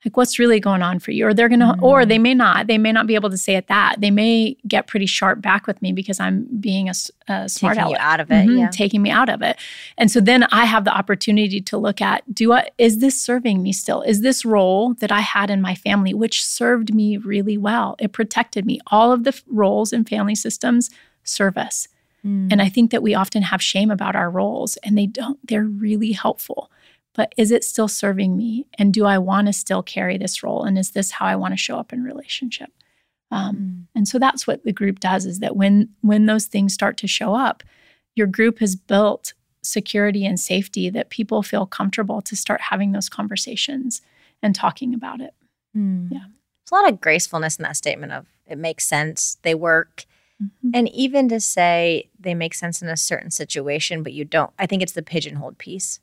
[0.06, 1.26] like what's really going on for you?
[1.28, 3.56] Or they're going to, or they may not, they may not be able to say
[3.56, 3.96] it that.
[4.00, 7.98] They may get pretty sharp back with me because I'm being a smart Taking you
[8.00, 8.48] out of it.
[8.48, 8.70] Mhm, Yeah.
[8.70, 9.58] taking me out of it.
[9.98, 13.64] And so then I have the opportunity to look at do I is this serving
[13.64, 14.02] me still?
[14.04, 17.96] Is this role that I had in my family which served me really well?
[18.00, 18.80] It protected me.
[18.88, 20.90] All of the roles in family systems
[21.24, 21.88] serve us.
[22.26, 22.52] Mm.
[22.52, 25.64] And I think that we often have shame about our roles and they don't they're
[25.64, 26.72] really helpful.
[27.18, 28.68] But is it still serving me?
[28.78, 30.64] And do I want to still carry this role?
[30.64, 32.70] And is this how I want to show up in relationship?
[33.32, 33.88] Um, Mm.
[33.96, 37.08] and so that's what the group does is that when when those things start to
[37.08, 37.62] show up,
[38.16, 43.10] your group has built security and safety that people feel comfortable to start having those
[43.10, 44.02] conversations
[44.42, 45.34] and talking about it.
[45.76, 46.10] Mm.
[46.12, 46.20] Yeah.
[46.20, 49.38] There's a lot of gracefulness in that statement of it makes sense.
[49.42, 50.06] They work.
[50.42, 50.72] Mhm.
[50.74, 54.66] And even to say they make sense in a certain situation, but you don't, I
[54.68, 56.00] think it's the pigeonholed piece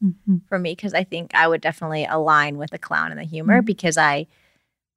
[0.49, 3.63] for me because I think I would definitely align with the clown and the humor
[3.63, 3.67] Mhm.
[3.67, 4.27] because I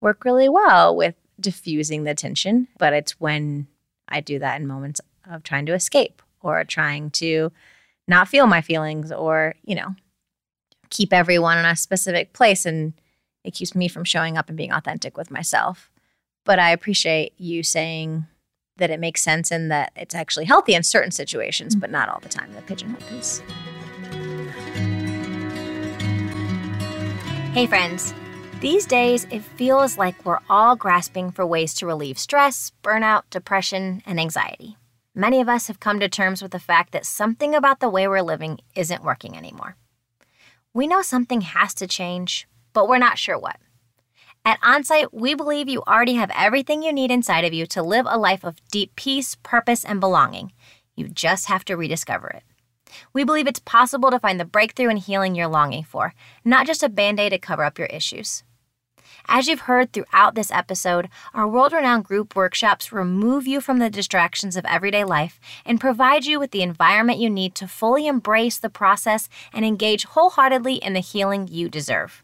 [0.01, 2.67] work really well with diffusing the tension.
[2.79, 3.67] But it's when
[4.07, 7.51] I do that in moments of trying to escape or trying to
[8.07, 9.95] not feel my feelings or, you know,
[10.89, 12.65] keep everyone in a specific place.
[12.65, 12.93] And
[13.43, 15.91] it keeps me from showing up and being authentic with myself.
[16.45, 18.25] But I appreciate you saying
[18.77, 21.81] that it makes sense and that it's actually healthy in certain situations, mm-hmm.
[21.81, 23.41] but not all the time, the pigeonhole piece.
[27.53, 28.13] Hey, friends.
[28.59, 34.01] These days, it feels like we're all grasping for ways to relieve stress, burnout, depression,
[34.05, 34.77] and anxiety.
[35.13, 38.07] Many of us have come to terms with the fact that something about the way
[38.07, 39.75] we're living isn't working anymore.
[40.73, 43.57] We know something has to change, but we're not sure what.
[44.47, 48.05] At Onsite, we believe you already have everything you need inside of you to live
[48.07, 50.53] a life of deep peace, purpose, and belonging.
[50.95, 52.43] You just have to rediscover it.
[53.11, 56.13] We believe it's possible to find the breakthrough and healing you're longing for,
[56.45, 58.45] not just a band aid to cover up your issues.
[59.27, 63.89] As you've heard throughout this episode, our world renowned group workshops remove you from the
[63.89, 68.57] distractions of everyday life and provide you with the environment you need to fully embrace
[68.57, 72.23] the process and engage wholeheartedly in the healing you deserve.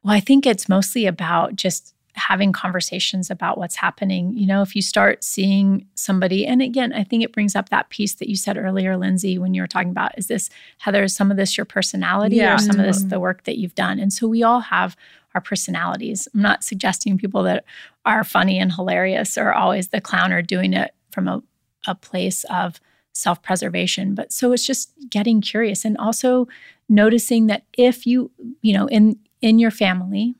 [0.02, 4.34] Well, I think it's mostly about just having conversations about what's happening.
[4.36, 7.90] You know, if you start seeing somebody, and again, I think it brings up that
[7.90, 11.16] piece that you said earlier, Lindsey, when you were talking about is this, Heather, is
[11.16, 12.56] some of this your personality Yeah.
[12.56, 14.00] or some of this the work that you've done?
[14.00, 14.98] And so we all have
[15.36, 16.28] our personalities.
[16.34, 17.64] I'm not suggesting people that
[18.04, 21.42] are funny and hilarious are always the clown or doing it from a,
[21.88, 22.82] a place of
[23.14, 24.16] self preservation.
[24.16, 26.48] But so it's just getting curious and also
[26.90, 30.36] noticing that if you, you know, in in your family,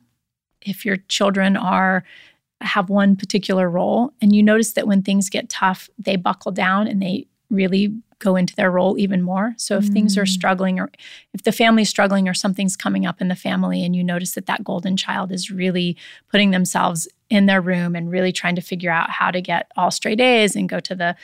[0.60, 2.04] if your children are
[2.60, 6.86] have one particular role and you notice that when things get tough, they buckle down
[6.86, 9.52] and they really go into their role even more.
[9.56, 10.28] So if things are Mm.
[10.28, 10.90] struggling or
[11.34, 14.46] if the family's struggling or something's coming up in the family and you notice that
[14.46, 15.96] that golden child is really
[16.30, 19.90] putting themselves in their room and really trying to figure out how to get all
[19.90, 21.16] straight A's and go to the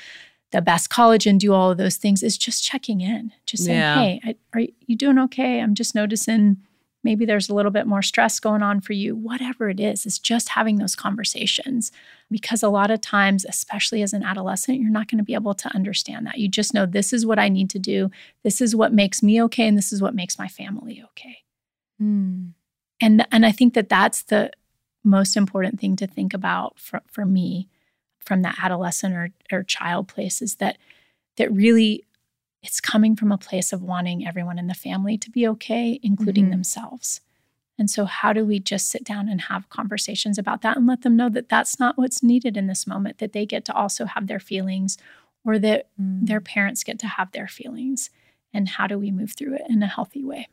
[0.50, 3.78] the best college and do all of those things is just checking in, just saying,
[3.78, 3.94] Yeah.
[3.96, 5.60] "Hey, I, are you doing okay?
[5.60, 6.56] I'm just noticing
[7.04, 10.18] maybe there's a little bit more stress going on for you." Whatever it is, is
[10.18, 11.92] just having those conversations
[12.30, 15.54] because a lot of times, especially as an adolescent, you're not going to be able
[15.54, 16.38] to understand that.
[16.38, 18.10] You just know this is what I need to do.
[18.42, 21.38] This is what makes me okay and this is what makes my family okay
[22.00, 22.52] Mm.
[23.00, 24.52] and and I think that that's the
[25.02, 27.68] most important thing to think about for, for me
[28.28, 30.76] from that adolescent or, or child place is that
[31.38, 32.04] that really
[32.62, 36.46] it's coming from a place of wanting everyone in the family to be okay including
[36.48, 36.50] Mhm.
[36.50, 37.22] themselves
[37.78, 41.00] and so how do we just sit down and have conversations about that and let
[41.02, 44.04] them know that that's not what's needed in this moment that they get to also
[44.04, 44.98] have their feelings
[45.44, 46.26] or that Mm.
[46.26, 48.10] their parents get to have their feelings
[48.52, 50.48] and how do we move through it in a healthy way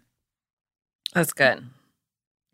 [1.13, 1.65] That's good.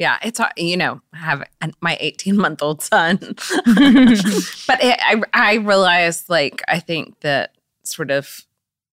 [0.01, 3.17] Yeah, it's you know I have an- my 18 month old son,
[3.65, 8.45] but it, I I realized like I think that sort of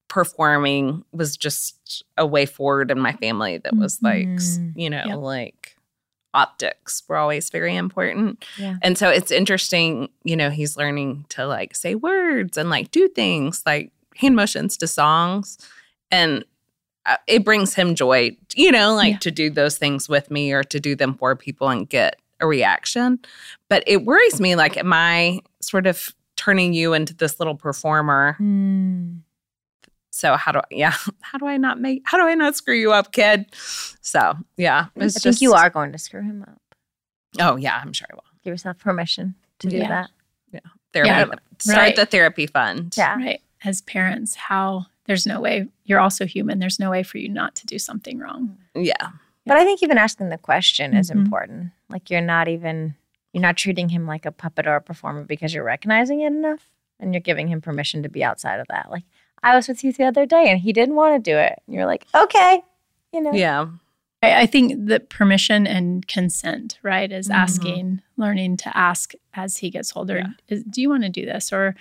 [0.09, 4.73] performing was just a way forward in my family that was like s- Mhm.
[4.77, 5.17] you know Yep.
[5.19, 5.77] like
[6.35, 8.45] optics were always very important.
[8.59, 8.77] Yeah.
[8.83, 13.09] And so it's interesting, you know, he's learning to like say words and like do
[13.09, 15.57] things like hand motions to songs.
[16.11, 16.45] And
[17.27, 19.19] it brings him joy, you know, like Yeah.
[19.19, 22.47] to do those things with me or to do them for people and get a
[22.47, 23.19] reaction.
[23.69, 28.37] But it worries me like, am I sort of turning you into this little performer?
[28.41, 29.21] Mm.
[30.11, 32.75] So how do I, yeah, how do I not make, how do I not screw
[32.75, 33.47] you up, kid?
[34.01, 36.61] So yeah, I it's think you are going to screw him up.
[37.41, 38.25] Oh yeah, I'm sure I will.
[38.45, 39.89] Give yourself permission to do Yeah.
[39.89, 40.11] that.
[40.95, 41.25] Therapy, Yeah,
[41.59, 41.97] start right.
[41.97, 42.95] the therapy fund.
[42.97, 43.17] Yeah.
[43.17, 47.29] right as parents how there's no way you're also human there's no way for you
[47.29, 49.09] not to do something wrong Yeah.
[49.47, 51.15] But I think even asking the question is Mhm.
[51.25, 51.71] important.
[51.89, 52.95] Like you're not even
[53.33, 56.69] you're not treating him like a puppet or a performer because you're recognizing it enough
[57.01, 58.91] and you're giving him permission to be outside of that.
[58.91, 59.05] Like
[59.43, 61.63] I was with you the other day and he didn't want to do it.
[61.67, 62.61] And you're like, okay,
[63.13, 63.33] you know.
[63.33, 63.67] Yeah.
[64.23, 67.35] I, I think that permission and consent right is Mhm.
[67.35, 70.27] asking learning to ask as he gets older Yeah.
[70.49, 71.75] is, do you want to do this or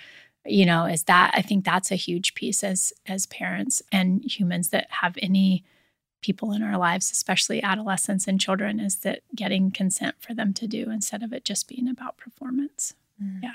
[0.50, 4.70] you know is that i think that's a huge piece as as parents and humans
[4.70, 5.64] that have any
[6.20, 10.66] people in our lives especially adolescents and children is that getting consent for them to
[10.66, 12.94] do instead of it just being about performance
[13.42, 13.50] Yeah.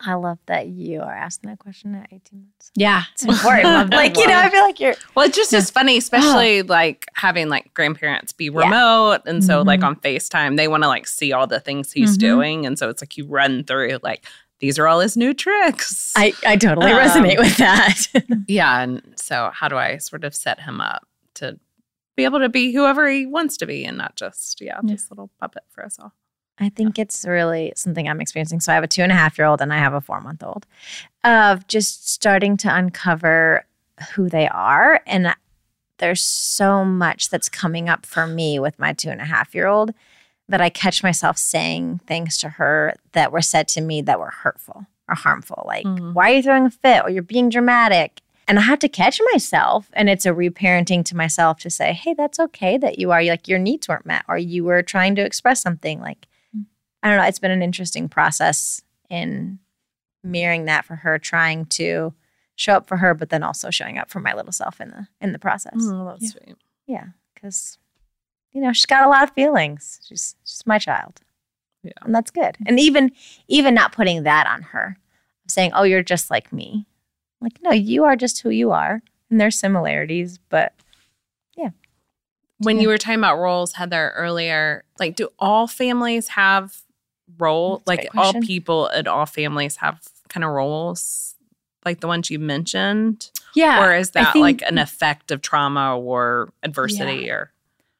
[0.00, 2.72] I love that you are asking that question at 18 months.
[2.74, 3.90] yeah It's important.
[3.92, 7.48] like, you know, I feel like you're Well, it just is funny, especially like having
[7.48, 8.64] like grandparents be Yeah.
[8.64, 9.20] remote.
[9.24, 9.86] And so, like Mhm.
[9.86, 12.20] on FaceTime, they want to like see all the things he's Mhm.
[12.20, 12.66] doing.
[12.66, 14.26] And so it's like you run through, like,
[14.64, 16.10] these are all his new tricks.
[16.16, 17.98] I, I totally Um, resonate with that.
[18.48, 18.80] yeah.
[18.80, 21.58] And so, how do I sort of set him up to
[22.16, 24.94] be able to be whoever he wants to be and not just, yeah, Yeah.
[24.94, 26.12] this little puppet for us all?
[26.58, 28.60] I think it's really something I'm experiencing.
[28.60, 30.20] So I have a two and a half year old and I have a four
[30.22, 30.66] month old
[31.24, 33.66] of just starting to uncover
[34.14, 35.02] who they are.
[35.06, 35.34] And
[35.98, 39.66] there's so much that's coming up for me with my two and a half year
[39.66, 39.92] old
[40.48, 44.30] that I catch myself saying things to her that were said to me that were
[44.30, 45.62] hurtful or harmful.
[45.66, 46.12] Like, Mhm.
[46.14, 47.02] why are you throwing a fit?
[47.02, 48.20] Or you're being dramatic.
[48.46, 49.88] And I have to catch myself.
[49.94, 53.48] And it's a reparenting to myself to say, hey, that's okay that you are like
[53.48, 56.00] your needs weren't met or you were trying to express something.
[56.00, 56.26] Like,
[57.02, 57.24] I don't know.
[57.24, 59.60] It's been an interesting process in
[60.22, 62.12] mirroring that for her, trying to
[62.56, 65.06] show up for her, but then also showing up for my little self in the
[65.20, 65.74] in the process.
[65.80, 66.30] Oh, that's Yeah.
[66.30, 66.56] sweet.
[66.86, 67.78] Yeah, because
[68.54, 70.00] you know she's got a lot of feelings.
[70.08, 71.20] She's she's my child,
[71.82, 71.92] Yeah.
[72.02, 72.56] and that's good.
[72.66, 73.10] And even
[73.48, 74.96] even not putting that on her,
[75.48, 76.86] saying, "Oh, you're just like me."
[77.40, 80.72] Like, no, you are just who you are, and there's similarities, but
[81.56, 81.70] yeah.
[82.58, 82.82] When Yeah.
[82.82, 86.80] you were talking about roles, Heather, earlier, like, do all families have
[87.38, 87.78] role?
[87.78, 91.34] That's Like, all people at all families have kind of roles,
[91.84, 93.30] like the ones you mentioned?
[93.56, 97.52] yeah or is that think- like an effect of trauma or adversity or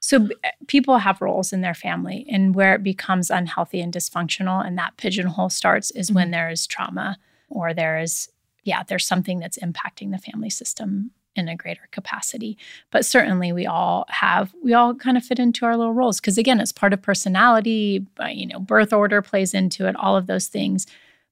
[0.04, 3.90] So b- eh, people have roles in their family, and where it becomes unhealthy and
[3.90, 6.32] dysfunctional, and that pigeonhole starts is when mm-hmm.
[6.32, 7.16] there is trauma
[7.48, 8.28] or there is,
[8.64, 12.58] yeah, there's something that's impacting the family system in a greater capacity.
[12.90, 16.36] But certainly, we all have, we all kind of fit into our little roles because
[16.36, 18.06] again, it's part of personality.
[18.28, 20.86] You know, birth order plays into it, all of those things.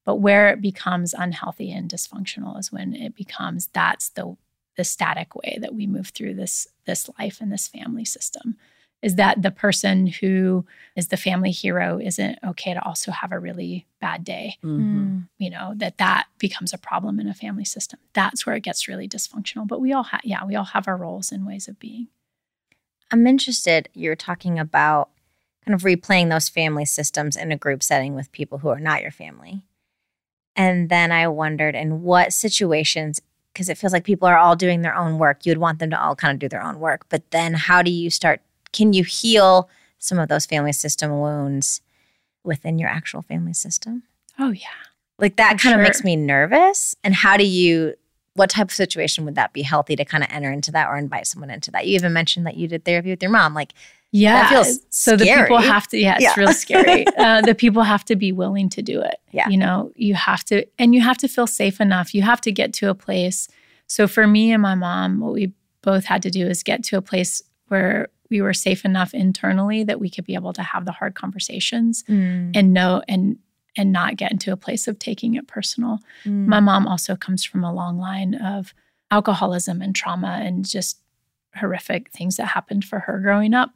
[0.07, 4.35] But where it becomes unhealthy and dysfunctional is when it becomes that's the
[4.77, 8.57] the static way that we move through this this life and this family system
[9.03, 10.65] is that the person who
[10.95, 15.29] is the family hero isn't okay to also have a really bad day Mhm.
[15.39, 18.89] you know that that becomes a problem in a family system that's where it gets
[18.89, 21.79] really dysfunctional but we all have yeah we all have our roles and ways of
[21.79, 22.09] being
[23.11, 23.91] I'm interested.
[23.93, 25.11] You're talking about
[25.67, 29.03] kind of replaying those family systems in a group setting with people who are not
[29.03, 29.65] your family.
[30.57, 33.21] And then I wondered in what situations,
[33.53, 35.91] because it feels like people are all doing their own work, you would want them
[35.91, 37.07] to all kind of do their own work.
[37.09, 38.41] But then how do you start?
[38.73, 41.81] Can you heal some of those family system wounds
[42.45, 44.05] within your actual family system?
[44.39, 44.67] oh yeah
[45.19, 46.97] Like that kind of makes me nervous.
[47.05, 47.95] And how do you,
[48.35, 50.97] what type of situation would that be healthy to kind of enter into that or
[50.97, 51.87] invite someone into that?
[51.87, 53.55] You even mentioned that you did therapy with your mom.
[53.55, 53.73] Like,
[54.15, 56.35] yeah feels so the people have to yeah it's Yeah.
[56.37, 59.49] really scary uh, the people have to be willing to do it Yeah.
[59.49, 62.53] you know you have to and you have to feel safe enough you have to
[62.53, 63.49] get to a place
[63.87, 66.99] so for me and my mom what we both had to do is get to
[66.99, 70.85] a place where we were safe enough internally that we could be able to have
[70.85, 73.39] the hard conversations and know and
[73.77, 76.47] and not get into a place of taking it personal Mm.
[76.47, 78.75] my mom also comes from a long line of
[79.11, 80.99] alcoholism and trauma and just
[81.57, 83.71] horrific things that happened for her growing up.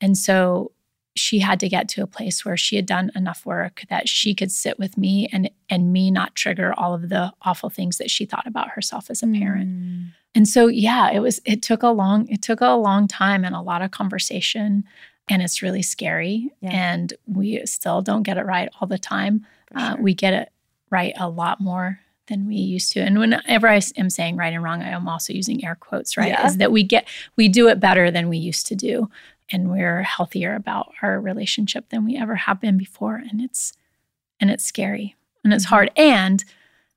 [0.00, 0.72] And so
[1.16, 4.34] she had to get to a place where she had done enough work that she
[4.34, 8.10] could sit with me and and me not trigger all of the awful things that
[8.10, 9.68] she thought about herself as a parent.
[9.70, 10.06] Mm.
[10.34, 13.54] And so yeah, it was it took a long it took a long time and
[13.54, 14.84] a lot of conversation
[15.30, 16.70] and it's really scary Yeah.
[16.72, 19.46] and we still don't get it right all the time.
[19.72, 20.52] For Uh, we get it
[20.90, 23.00] right a lot more than we used to.
[23.00, 26.28] And whenever I am saying right and wrong, I am also using air quotes, right?
[26.28, 26.46] Yeah.
[26.46, 29.08] Is that we get we do it better than we used to do.
[29.52, 33.16] And we're healthier about our relationship than we ever have been before.
[33.16, 33.72] And it's
[34.40, 35.68] and it's scary and it's Mhm.
[35.70, 35.90] hard.
[35.96, 36.44] And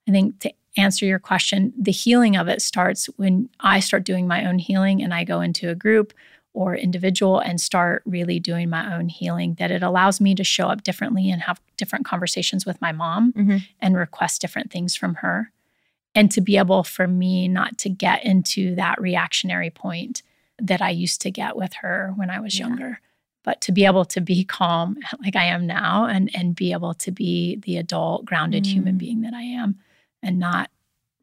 [0.07, 4.27] I think to answer your question, the healing of it starts when I start doing
[4.27, 6.13] my own healing and I go into a group
[6.53, 10.67] or individual and start really doing my own healing, that it allows me to show
[10.67, 13.63] up differently and have different conversations with my mom Mhm.
[13.81, 15.51] and request different things from her.
[16.15, 20.21] And to be able for me not to get into that reactionary point
[20.59, 22.67] that I used to get with her when I was Yeah.
[22.67, 22.99] younger.
[23.43, 26.93] But to be able to be calm like I am now and and be able
[26.93, 28.99] to be the adult, grounded human Mm.
[28.99, 29.79] being that I am
[30.21, 30.69] and not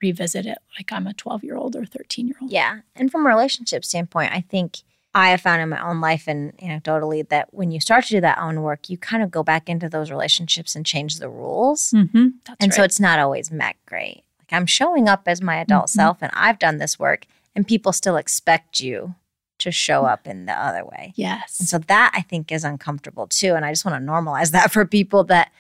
[0.02, 2.50] revisit it like I'm a 12 year old or 13 year old.
[2.50, 2.80] Yeah.
[2.96, 4.78] And from a relationship standpoint, I think
[5.14, 8.20] I have found in my own life and anecdotally that when you start to do
[8.20, 11.90] that own work, you kind of go back into those relationships and change the rules.
[11.90, 12.28] Mm-hmm.
[12.46, 14.22] That's and so it's not always met great.
[14.38, 15.90] Like I'm showing up as my adult Mhm.
[15.90, 19.16] self and I've done this work and people still expect you
[19.58, 21.12] to show up in the other way.
[21.16, 21.58] yes.
[21.58, 23.54] And so that I think is uncomfortable too.
[23.54, 25.50] And I just want to normalize that for people that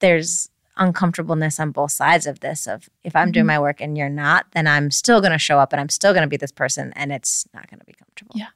[0.00, 3.48] there's uncomfortableness on both sides of this of if I'm doing Mhm.
[3.48, 6.12] my work and you're not, then I'm still going to show up and I'm still
[6.12, 8.34] going to be this person and it's not going to be comfortable.
[8.36, 8.48] Yeah.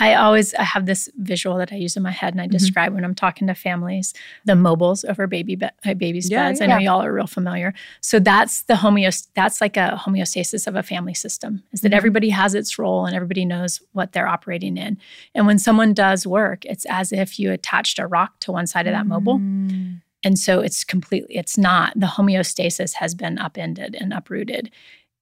[0.00, 2.52] I always I have this visual that I use in my head and I Mhm.
[2.52, 6.60] describe when I'm talking to families the mobiles over baby be- uh, babies' Yeah, beds.
[6.60, 6.74] I yeah.
[6.74, 7.72] know y'all are real familiar.
[8.00, 11.96] So that's the homeost that's like a homeostasis of a family system is that Mhm.
[11.96, 14.96] everybody has its role and everybody knows what they're operating in.
[15.36, 18.86] And when someone does work, it's as if you attached a rock to one side
[18.88, 19.38] of that mobile.
[19.38, 20.00] Mm.
[20.24, 24.70] And so it's completely, it's not, the homeostasis has been upended and uprooted.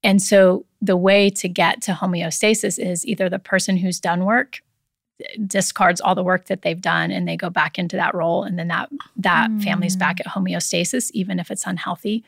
[0.02, 4.60] And so the way to get to homeostasis is either the person who's done work
[5.46, 8.58] discards all the work that they've done and they go back into that role and
[8.58, 9.98] then that that family's hmm.
[9.98, 12.24] back at homeostasis even if it's unhealthy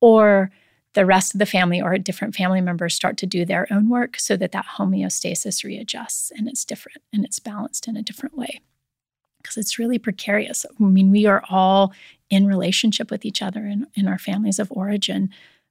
[0.00, 0.50] or
[0.94, 4.18] the rest of the family or different family members start to do their own work
[4.18, 8.60] so that that homeostasis readjusts and it's different and it's balanced in a different way
[9.42, 10.64] because it's really precarious.
[10.64, 11.92] I mean, we are all
[12.30, 15.30] in relationship with each other in, in our families of origin.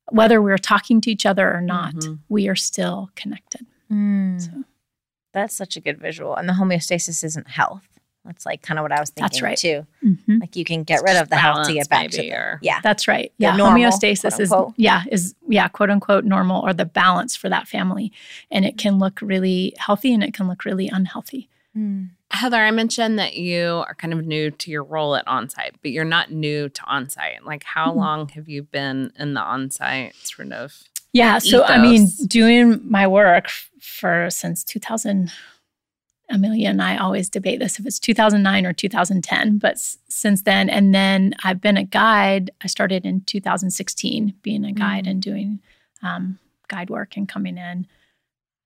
[0.10, 2.20] Whether we're talking to each other or not, Mhm.
[2.30, 3.66] we are still connected.
[3.92, 4.42] Mm.
[4.42, 4.64] So
[5.34, 6.36] That's such a good visual.
[6.36, 7.88] And the homeostasis isn't health.
[8.26, 9.58] That's like kind of what I was thinking That's right.
[9.58, 9.88] too.
[10.04, 10.42] mhm.
[10.42, 12.60] Like you can get rid of the health to get back to maybe, the, or-
[12.62, 12.80] yeah.
[12.84, 13.32] that's right.
[13.38, 17.68] Yeah, normal, homeostasis is yeah is yeah quote unquote normal or the balance for that
[17.68, 18.12] family,
[18.52, 21.50] and it can look really healthy and it can look really unhealthy.
[21.78, 22.10] Mm.
[22.32, 25.92] Heather, I mentioned that you are kind of new to your role at onsite, but
[25.92, 27.44] you're not new to onsite.
[27.44, 27.96] Like, how Mhm.
[27.96, 30.84] long have you been in the onsite sort of?
[31.14, 31.40] Yeah.
[31.40, 33.50] So I mean, doing my work
[33.82, 35.32] for since 2000,
[36.30, 40.70] Amelia and I always debate this if it's 2009 or 2010, but s- since then,
[40.70, 42.52] and then I've been a guide.
[42.62, 45.10] I started in 2016 being a guide Mm.
[45.10, 45.60] and doing
[46.04, 47.86] um, guide work and coming in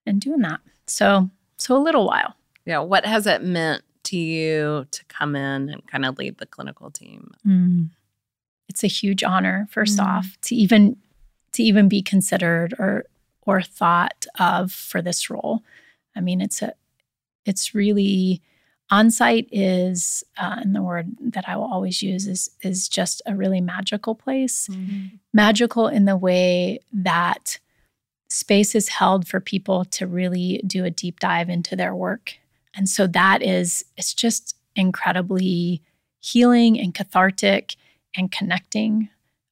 [0.05, 0.61] and doing that.
[0.87, 2.35] So, so a little while.
[2.65, 2.79] Yeah.
[2.79, 6.89] What has it meant to you to come in and kind of lead the clinical
[6.91, 7.31] team?
[8.67, 10.03] It's a huge honor, first Mm.
[10.05, 10.97] off, to even
[11.53, 13.05] to even be considered or
[13.43, 15.63] or thought of for this role.
[16.15, 16.73] I mean, it's a
[17.45, 18.41] it's really
[18.91, 23.35] on-site is uh, and the word that I will always use is is just a
[23.35, 24.67] really magical place.
[25.33, 27.59] Magical in the way that
[28.29, 32.35] space is held for people to really do a deep dive into their work.
[32.75, 35.81] And so that is it's just incredibly
[36.19, 37.75] healing and cathartic
[38.15, 39.09] and connecting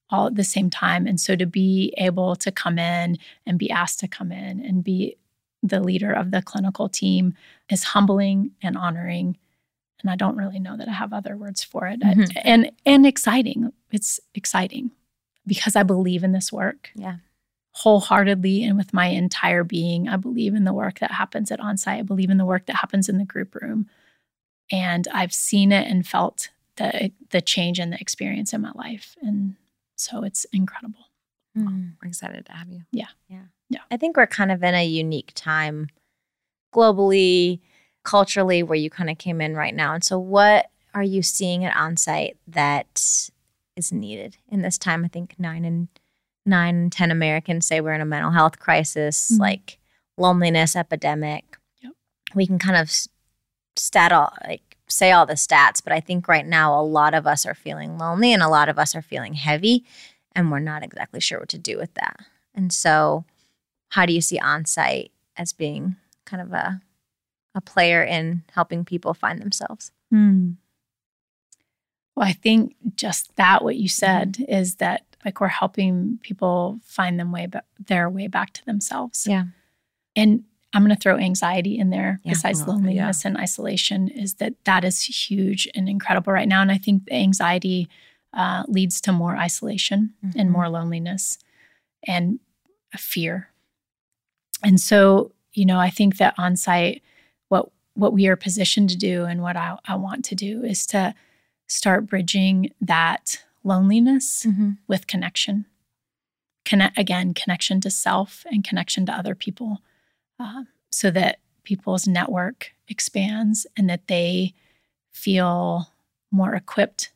[0.10, 1.08] all at the same time.
[1.08, 4.84] And so to be able to come in and be asked to come in and
[4.84, 5.18] be
[5.62, 7.36] the leader of the clinical team
[7.70, 9.38] is humbling and honoring.
[10.02, 12.00] And I don't really know that I have other words for it.
[12.04, 12.42] I- Mhm.
[12.44, 13.72] and and exciting.
[13.92, 14.92] It's exciting
[15.48, 16.92] because I believe in this work.
[16.96, 17.18] Yeah.
[17.76, 22.00] Wholeheartedly and with my entire being, I believe in the work that happens at onsite.
[22.00, 23.88] I believe in the work that happens in the group room.
[24.72, 29.16] And I've seen it and felt the the change and the experience in my life.
[29.22, 29.56] And
[29.96, 31.10] so it's incredible.
[31.58, 31.94] Mm.
[32.02, 32.82] We're excited to have you.
[32.92, 33.08] Yeah.
[33.28, 33.46] Yeah.
[33.70, 33.82] Yeah.
[33.92, 35.90] I think we're kind of in a unique time
[36.74, 37.60] globally,
[38.04, 39.94] culturally, where you kind of came in right now.
[39.94, 43.30] And so, what are you seeing at onsite that
[43.76, 45.06] is needed in this time?
[45.06, 45.88] I think nine and
[46.46, 49.40] nine 10 Americans say we're in a mental health crisis, Mhm.
[49.40, 49.80] like
[50.18, 51.58] loneliness epidemic.
[51.82, 51.94] Yep.
[52.36, 52.92] We can kind of
[53.76, 57.26] stat all, like say all the stats, but I think right now a lot of
[57.26, 59.86] us are feeling lonely and a lot of us are feeling heavy,
[60.34, 62.18] and we're not exactly sure what to do with that.
[62.54, 63.26] And so,
[63.90, 66.82] how do you see onsite as being kind of a
[67.56, 69.92] a player in helping people find themselves?
[70.12, 70.56] Well,
[72.28, 77.32] I think just that what you said is that like we're helping people find them
[77.32, 79.26] way ba- their way back to themselves.
[79.28, 79.46] Yeah.
[80.16, 80.44] And
[80.74, 82.32] I'm going to throw anxiety in there Yeah.
[82.34, 86.62] besides Oh, loneliness and isolation is that that is huge and incredible right now.
[86.62, 87.88] And I think the anxiety
[88.34, 90.54] uh, leads to more isolation and Mhm.
[90.54, 91.38] more loneliness
[92.08, 92.40] and
[92.98, 93.50] fear.
[94.64, 97.04] And so, you know, I think that on site,
[97.50, 100.88] what what we are positioned to do and what I, I want to do is
[100.88, 101.14] to
[101.68, 104.72] start bridging that loneliness Mm-hmm.
[104.88, 105.66] with connection.
[106.66, 109.82] Connect again, connection to self and connection to other people,
[110.40, 114.54] uh, so that people's network expands and that they
[115.12, 115.88] feel
[116.32, 117.12] more equipped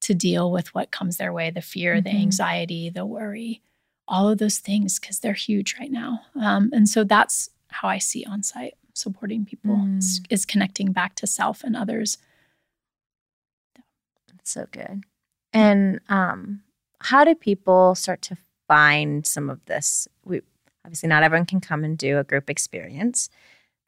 [0.00, 2.20] to deal with what comes their way the fear, the Mhm.
[2.20, 3.60] anxiety, the worry,
[4.08, 6.22] all of those things, because they're huge right now.
[6.34, 11.14] Um, and so that's how I see on site supporting people is, is connecting back
[11.16, 12.18] to self and others.
[14.28, 15.04] That's so good.
[15.52, 16.62] And um,
[17.00, 18.36] how do people start to
[18.68, 20.06] find some of this?
[20.24, 20.42] We
[20.84, 23.28] obviously not everyone can come and do a group experience,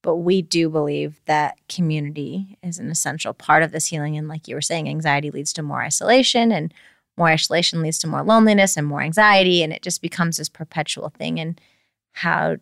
[0.02, 4.16] but we do believe that community is an essential part of this healing.
[4.16, 6.74] And like you were saying, anxiety leads to more isolation, and
[7.16, 11.10] more isolation leads to more loneliness and more anxiety, and it just becomes this perpetual
[11.10, 11.38] thing.
[11.38, 11.60] And
[12.12, 12.56] how,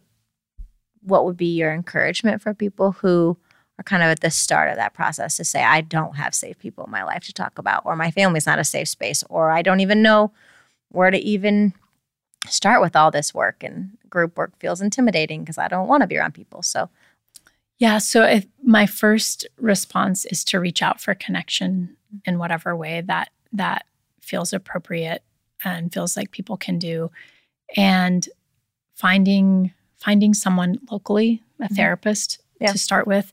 [1.03, 3.39] what would be your encouragement for people who
[3.81, 6.59] are kind of at the start of that process to say, I don't have safe
[6.59, 9.51] people in my life to talk about, or my family's not a safe space, or
[9.51, 10.33] I don't even know
[10.91, 11.73] where to even
[12.47, 13.65] start with all this work.
[13.65, 16.63] And group work feels intimidating because I don't want to be around people.
[16.63, 16.91] So,
[17.79, 17.97] Yeah.
[17.97, 23.31] So if my first response is to reach out for connection in whatever way that
[23.55, 23.87] that
[24.21, 25.23] feels appropriate
[25.65, 27.11] and feels like people can do,
[27.77, 28.29] and
[28.95, 31.77] finding finding someone locally, a Mhm.
[31.77, 32.73] therapist Yeah.
[32.73, 33.33] to start with,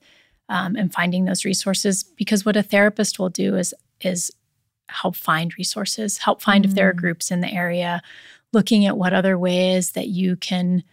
[0.49, 2.03] um, and finding those resources.
[2.03, 4.31] Because what a therapist will do is is
[4.89, 6.97] help find resources, help find if there are Mm.
[6.97, 8.01] groups in the area,
[8.53, 10.83] looking at what other ways that you can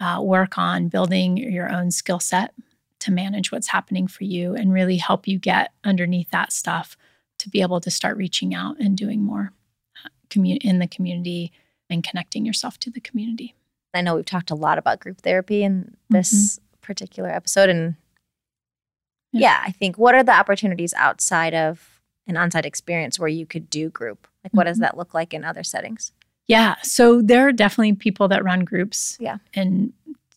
[0.00, 2.52] uh, work on building your own skill set
[2.98, 6.96] to manage what's happening for you and really help you get underneath that stuff
[7.38, 9.52] to be able to start reaching out and doing more
[10.04, 10.08] uh,
[10.40, 11.52] in the community
[11.88, 13.54] and connecting yourself to the community.
[13.92, 17.68] I know we've talked a lot about group therapy in this particular episode.
[17.68, 17.94] And
[19.40, 19.60] Yeah.
[19.64, 23.68] I think what are the opportunities outside of an on site experience where you could
[23.70, 24.26] do group?
[24.42, 24.82] Like, what does Mhm.
[24.82, 26.12] that look like in other settings?
[26.46, 26.76] Yeah.
[26.82, 29.38] So there are definitely people that run groups Yeah.
[29.54, 29.92] in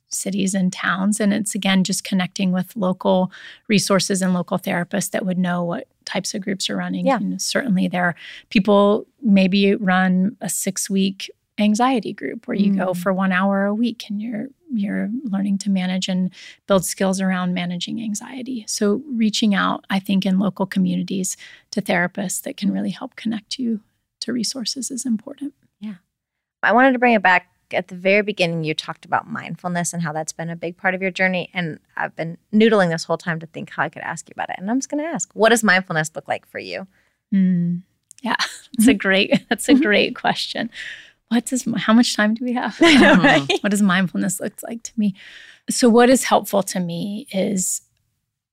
[0.09, 1.19] cities and towns.
[1.19, 3.29] And it's again just connecting with local
[3.67, 7.05] resources and local therapists that would know what types of groups are running.
[7.05, 7.17] Yeah.
[7.17, 8.15] Know, certainly there are
[8.49, 11.29] people maybe run a six week
[11.59, 12.97] anxiety group where you go Mm.
[12.97, 16.32] for one hour a week and you're you're learning to manage and
[16.68, 18.65] build skills around managing anxiety.
[18.68, 21.38] So reaching out, I think, in local communities
[21.72, 23.82] to therapists that can really help connect you
[24.22, 25.53] to resources is important.
[25.80, 25.95] Yeah.
[26.63, 28.63] I wanted to bring it back at the very beginning.
[28.63, 31.49] You talked about mindfulness and how that's been a big part of your journey.
[31.53, 34.49] And I've been noodling this whole time to think how I could ask you about
[34.49, 34.55] it.
[34.57, 36.88] And I'm just going to ask, what does mindfulness look like for you?
[37.34, 37.82] Mm,
[38.22, 38.36] yeah,
[38.78, 40.70] that's a great, that's a great question.
[41.30, 42.80] What does, how much time do we have?
[42.82, 43.21] know, uh-huh.
[43.21, 43.51] right?
[43.61, 45.13] What does mindfulness look like to me?
[45.69, 47.82] So what is helpful to me is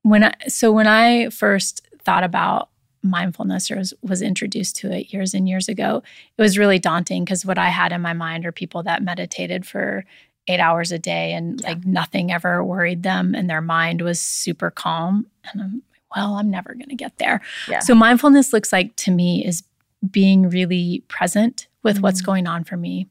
[0.03, 2.71] when I, so when I first thought about
[3.03, 6.03] mindfulness or was, was introduced to it years and years ago,
[6.37, 9.67] it was really daunting because what I had in my mind are people that meditated
[9.67, 10.05] for
[10.49, 11.69] eight hours a day and Yeah.
[11.69, 15.27] like nothing ever worried them and their mind was super calm.
[15.45, 15.83] And I'm,
[16.15, 17.41] well, I'm never going to get there.
[17.69, 17.81] Yeah.
[17.81, 19.63] So mindfulness looks like to me is
[20.11, 22.27] being really present with what's Mm.
[22.27, 23.07] going on for me,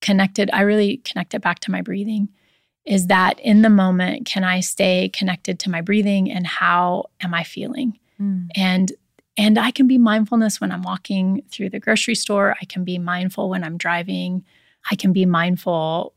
[0.00, 0.50] connected.
[0.52, 2.28] I really connect it back to my breathing.
[2.84, 7.32] Is that in the moment, can I stay connected to my breathing and how am
[7.32, 7.98] I feeling?
[8.20, 8.48] Mm.
[8.54, 8.92] and
[9.36, 12.96] and i can be mindfulness when i'm walking through the grocery store i can be
[12.96, 14.44] mindful when i'm driving
[14.88, 16.14] i can be mindful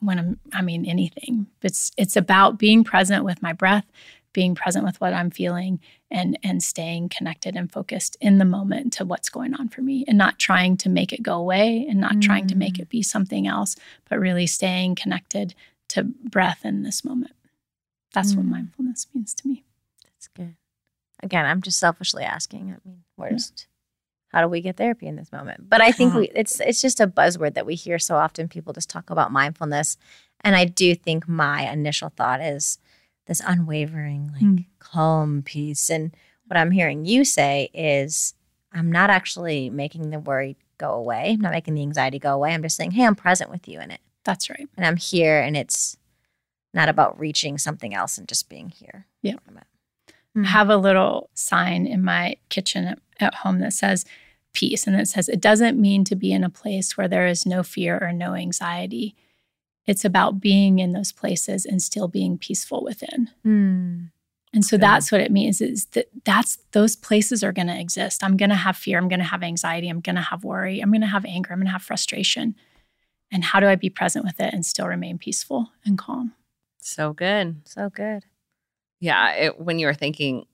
[0.00, 3.84] when i'm i mean anything it's it's about being present with my breath
[4.32, 5.78] being present with what i'm feeling
[6.14, 10.04] and and staying connected and focused in the moment to what's going on for me
[10.08, 12.80] and not trying to make it go away and not trying to make Mm.
[12.82, 13.76] it be something else
[14.08, 15.54] but really staying connected
[15.88, 17.34] to breath in this moment
[18.12, 18.50] that's what Mm.
[18.50, 19.64] mindfulness means to me
[20.04, 20.56] That's good.
[21.22, 22.70] Again, I'm just selfishly asking.
[22.72, 23.38] I mean, we're Yeah.
[24.32, 25.68] how do we get therapy in this moment?
[25.68, 26.20] But I think Uh-huh.
[26.20, 28.48] we it's it's just a buzzword that we hear so often.
[28.48, 29.96] People just talk about mindfulness,
[30.44, 32.78] and I do think my initial thought is
[33.26, 34.66] this unwavering, like Mm.
[34.78, 35.88] calm peace.
[35.90, 36.14] And
[36.46, 38.34] what I'm hearing you say is,
[38.72, 41.30] I'm not actually making the worry go away.
[41.30, 42.52] I'm not making the anxiety go away.
[42.52, 45.40] I'm just saying, hey, I'm present with you in it, that's right and I'm here,
[45.40, 45.96] and it's
[46.72, 49.06] not about reaching something else and just being here.
[49.22, 49.34] Yeah.
[49.56, 49.66] At-
[50.36, 54.04] I have a little sign in my kitchen at, at home that says
[54.52, 54.84] peace.
[54.86, 57.62] And it says, it doesn't mean to be in a place where there is no
[57.62, 59.14] fear or no anxiety.
[59.86, 63.30] It's about being in those places and still being peaceful within.
[63.44, 64.10] Mm.
[64.54, 68.22] And so that's what it means is that that's those places are going to exist.
[68.22, 68.98] I'm going to have fear.
[68.98, 69.88] I'm going to have anxiety.
[69.88, 70.80] I'm going to have worry.
[70.80, 71.52] I'm going to have anger.
[71.52, 72.54] I'm going to have frustration.
[73.32, 76.34] And how do I be present with it and still remain peaceful and calm?
[76.78, 77.62] So good.
[77.64, 78.24] So good.
[79.00, 80.46] Yeah, it, when you were thinking,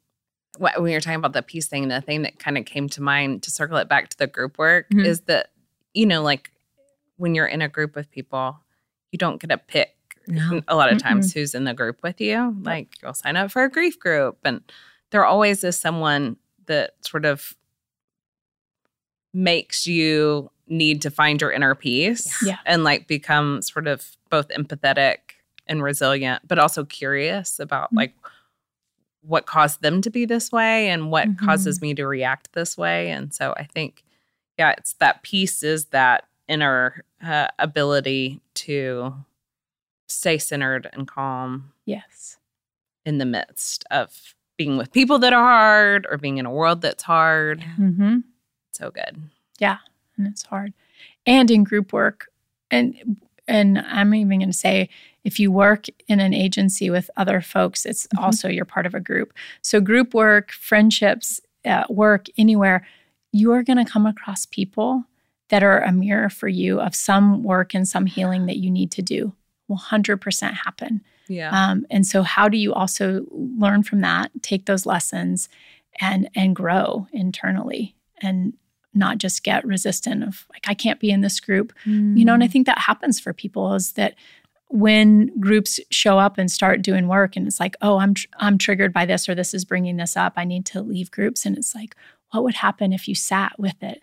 [0.58, 3.02] when you were talking about the peace thing, the thing that kind of came to
[3.02, 5.04] mind to circle it back to the group work Mhm.
[5.04, 5.50] is that,
[5.92, 6.50] you know, like
[7.16, 8.58] when you're in a group with people,
[9.12, 9.94] you don't get to pick
[10.26, 10.62] No.
[10.68, 12.56] a lot of times who's in the group with you.
[12.62, 14.60] Like you'll sign up for a grief group, and
[15.10, 16.36] there always is someone
[16.66, 17.54] that sort of
[19.32, 22.58] makes you need to find your inner peace Yeah.
[22.66, 25.16] and like become sort of both empathetic
[25.66, 27.96] and resilient, but also curious about Mhm.
[27.96, 28.14] like
[29.22, 31.38] what caused them to be this way and what Mhm.
[31.38, 33.10] causes me to react this way.
[33.10, 34.04] And so I think,
[34.58, 39.14] yeah, it's that piece is that inner uh, ability to
[40.08, 42.38] stay centered and calm Yes.
[43.04, 46.82] in the midst of being with people that are hard or being in a world
[46.82, 47.60] that's hard.
[47.78, 48.18] Mm-hmm.
[48.72, 49.16] So good.
[49.58, 49.78] Yeah.
[50.16, 50.74] And it's hard
[51.26, 52.26] and in group work
[52.70, 53.16] and
[53.48, 54.88] and i'm even going to say
[55.24, 58.22] if you work in an agency with other folks it's Mhm.
[58.22, 62.86] also you're part of a group so group work friendships at work anywhere
[63.32, 65.04] you are going to come across people
[65.50, 68.90] that are a mirror for you of some work and some healing that you need
[68.92, 69.34] to do.
[69.68, 71.02] will 100% happen.
[71.28, 71.50] Yeah.
[71.70, 75.48] um, and so how do you also learn from that take those lessons
[76.00, 78.54] and and grow internally and
[78.94, 81.72] not just get resistant of like i can't be in this group?
[82.16, 84.14] You know and i think that happens for people is that
[84.66, 88.58] when groups show up and start doing work and it's like oh i'm tr- i'm
[88.58, 90.32] triggered by this or this is bringing this up.
[90.36, 91.46] I need to leave groups.
[91.46, 91.94] And it's like
[92.30, 94.02] what would happen if you sat with it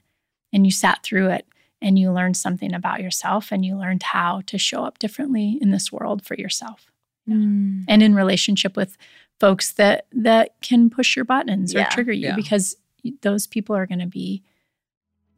[0.58, 1.46] and you sat through it
[1.84, 5.70] and you learned something about yourself and you learned how to show up differently in
[5.70, 6.92] this world for yourself
[7.30, 7.84] Mm.
[7.88, 8.98] and in relationship with
[9.40, 11.90] folks that that can push your buttons or Yeah.
[11.90, 12.36] trigger you Yeah.
[12.36, 12.76] because
[13.22, 14.42] those people are going to be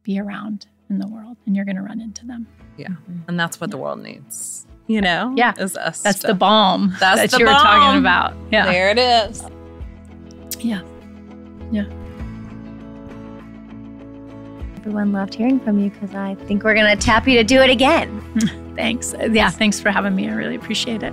[0.04, 2.46] be around in the world and you're going to run into them
[2.78, 2.96] Mhm.
[3.28, 4.66] and that's what the world needs.
[4.86, 5.34] You know?
[5.36, 5.52] Yeah.
[5.58, 6.00] Is us.
[6.00, 9.44] that's the to- balm That's that the you were talking about yeah There it is.
[10.60, 10.80] Yeah.
[11.72, 11.84] Yeah
[14.80, 17.60] Everyone loved hearing from you because I think we're going to tap you to do
[17.60, 18.20] it again.
[18.80, 21.12] thanks yeah thanks for having me i really appreciate it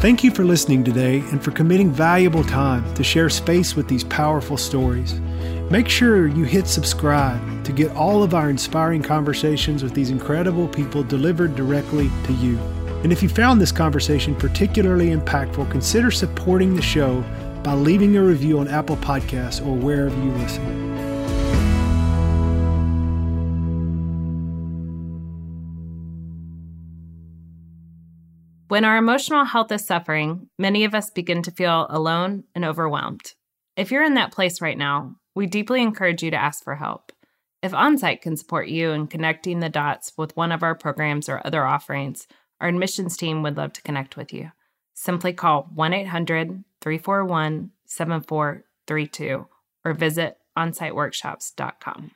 [0.00, 4.02] Thank you for listening today and for committing valuable time to share space with these
[4.02, 5.20] powerful stories.
[5.70, 10.68] Make sure you hit subscribe to get all of our inspiring conversations with these incredible
[10.68, 12.56] people delivered directly to you.
[13.02, 17.22] And if you found this conversation particularly impactful, consider supporting the show
[17.62, 20.90] by leaving a review on Apple Podcasts or wherever you listen.
[28.68, 33.34] When our emotional health is suffering, many of us begin to feel alone and overwhelmed.
[33.76, 37.10] If you're in that place right now, we deeply encourage you to ask for help.
[37.62, 41.42] If OnSite can support you in connecting the dots with one of our programs or
[41.44, 42.26] other offerings,
[42.60, 44.52] our admissions team would love to connect with you.
[44.94, 49.46] Simply call 1 800 341 7432
[49.84, 52.12] or visit onsiteworkshops.com.